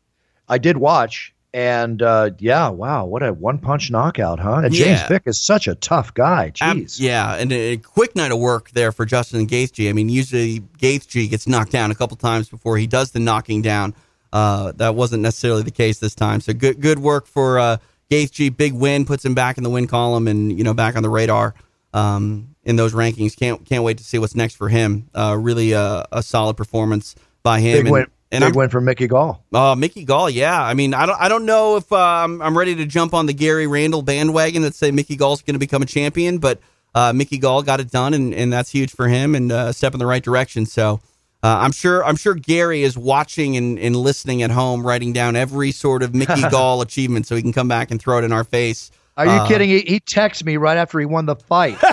[0.47, 4.61] I did watch, and uh, yeah, wow, what a one-punch knockout, huh?
[4.63, 5.07] And James Yeah.
[5.07, 6.51] Vick is such a tough guy.
[6.55, 6.99] Jeez.
[6.99, 9.87] yeah, and a, a quick night of work there for Justin Gaethje.
[9.87, 13.61] I mean, usually Gaethje gets knocked down a couple times before he does the knocking
[13.61, 13.93] down.
[14.31, 16.41] Uh, that wasn't necessarily the case this time.
[16.41, 17.77] So good, good work for uh,
[18.09, 18.57] Gaethje.
[18.57, 21.09] Big win puts him back in the win column and you know back on the
[21.09, 21.53] radar
[21.93, 23.37] um, in those rankings.
[23.37, 25.07] Can't can't wait to see what's next for him.
[25.13, 27.73] Uh, really a, a solid performance by him.
[27.73, 28.07] Big and, win.
[28.33, 29.43] And big I'm- win for Mickey Gall.
[29.53, 30.61] uh, Mickey Gall, yeah.
[30.61, 33.25] I mean, I don't, I don't know if uh, I'm, I'm ready to jump on
[33.27, 36.59] the Gary Randall bandwagon that say Mickey Gall's going to become a champion, but
[36.95, 39.73] uh, Mickey Gall got it done, and, and that's huge for him and uh, a
[39.73, 40.65] step in the right direction.
[40.65, 40.99] So
[41.41, 45.35] uh, I'm sure, I'm sure Gary is watching and, and listening at home, writing down
[45.35, 48.31] every sort of Mickey Gall achievement so he can come back and throw it in
[48.31, 48.91] our face.
[49.17, 49.69] Are you Uh, kidding?
[49.69, 51.77] He, he texted me right after he won the fight.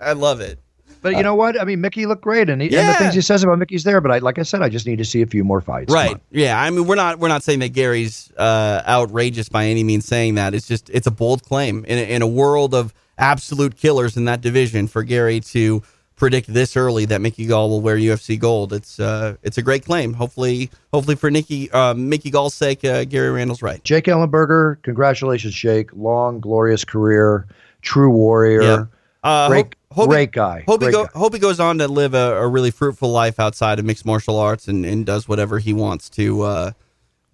[0.00, 0.58] I love it.
[1.02, 1.60] But you know what?
[1.60, 4.00] I mean, Mickey looked great, and, he, and the things he says about Mickey's there.
[4.00, 5.92] But I, like I said, I just need to see a few more fights.
[5.92, 6.16] Right.
[6.30, 6.60] Yeah.
[6.60, 10.04] I mean, we're not we're not saying that Gary's uh, outrageous by any means.
[10.04, 13.76] Saying that it's just it's a bold claim in a, in a world of absolute
[13.76, 15.82] killers in that division for Gary to
[16.16, 18.72] predict this early that Mickey Gall will wear UFC gold.
[18.74, 20.12] It's uh it's a great claim.
[20.12, 23.82] Hopefully, hopefully for Nicky uh, Mickey Gall's sake, uh, Gary Randall's right.
[23.84, 25.90] Jake Ellenberger, congratulations, Jake.
[25.94, 27.46] Long, glorious career,
[27.80, 28.62] true warrior.
[28.62, 28.84] Yeah.
[29.22, 30.64] Uh, Great, hope, hope he- guy.
[30.66, 31.10] Hope he, go, guy.
[31.18, 34.38] hope he goes on to live a, a really fruitful life outside of mixed martial
[34.38, 36.72] arts and, and does whatever he wants to uh,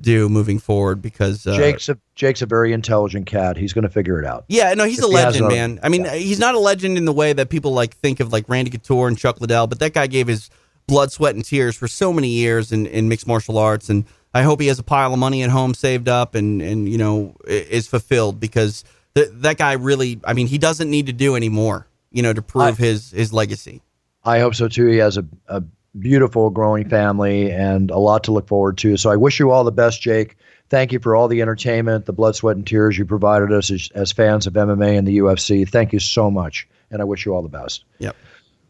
[0.01, 3.57] do moving forward because uh, Jake's a Jake's a very intelligent cat.
[3.57, 4.45] He's going to figure it out.
[4.49, 5.79] Yeah, no, he's If a legend, man.
[5.83, 6.17] I mean, yeah.
[6.17, 9.09] he's not a legend in the way that people like think of like Randy Couture
[9.09, 10.51] and Chuck Liddell, but that guy gave his
[10.87, 14.43] blood, sweat, and tears for so many years in, in mixed martial arts, and I
[14.43, 17.37] hope he has a pile of money at home saved up and and you know
[17.47, 18.85] is fulfilled because
[19.17, 22.33] th- that guy really, I mean, he doesn't need to do any more, you know,
[22.33, 23.83] to prove his his legacy.
[24.25, 24.87] I hope so too.
[24.87, 25.63] He has a, a
[25.99, 28.97] beautiful growing family and a lot to look forward to.
[28.97, 30.37] So I wish you all the best, Jake.
[30.69, 33.89] Thank you for all the entertainment, the blood, sweat, and tears you provided us as,
[33.95, 35.69] as fans of MMA and the UFC.
[35.69, 37.85] Thank you so much, and I wish you all the best.
[37.99, 38.17] Yep.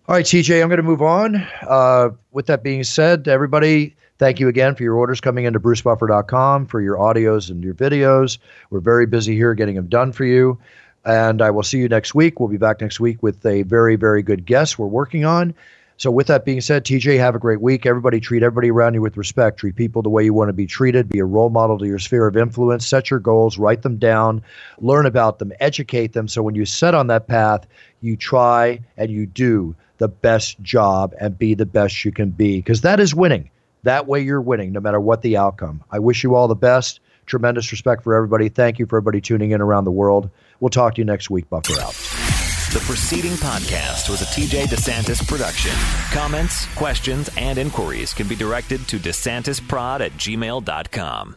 [0.09, 1.36] All right, TJ, I'm going to move on.
[1.62, 6.67] Uh, with that being said, everybody, thank you again for your orders coming into brucebuffer.com
[6.67, 8.39] for your audios and your videos.
[8.71, 10.59] We're very busy here getting them done for you.
[11.05, 12.41] And I will see you next week.
[12.41, 15.55] We'll be back next week with a very, very good guest we're working on.
[15.99, 17.87] So, with that being said, TJ, have a great week.
[17.87, 19.59] Everybody treat everybody around you with respect.
[19.59, 21.09] Treat people the way you want to be treated.
[21.09, 22.87] Be a role model to your sphere of influence.
[22.87, 24.43] Set your goals, write them down,
[24.79, 26.29] learn about them, educate them.
[26.29, 27.67] So, when you set on that path,
[28.03, 32.59] you try and you do the best job and be the best you can be
[32.59, 33.49] because that is winning.
[33.87, 35.84] That way, you're winning no matter what the outcome.
[35.93, 36.99] I wish you all the best.
[37.26, 38.49] Tremendous respect for everybody.
[38.49, 40.28] Thank you for everybody tuning in around the world.
[40.59, 41.49] We'll talk to you next week.
[41.49, 41.95] Buffer out.
[42.72, 45.70] The preceding podcast was a TJ DeSantis production.
[46.11, 51.37] Comments, questions, and inquiries can be directed to DeSantisProd at gmail.com.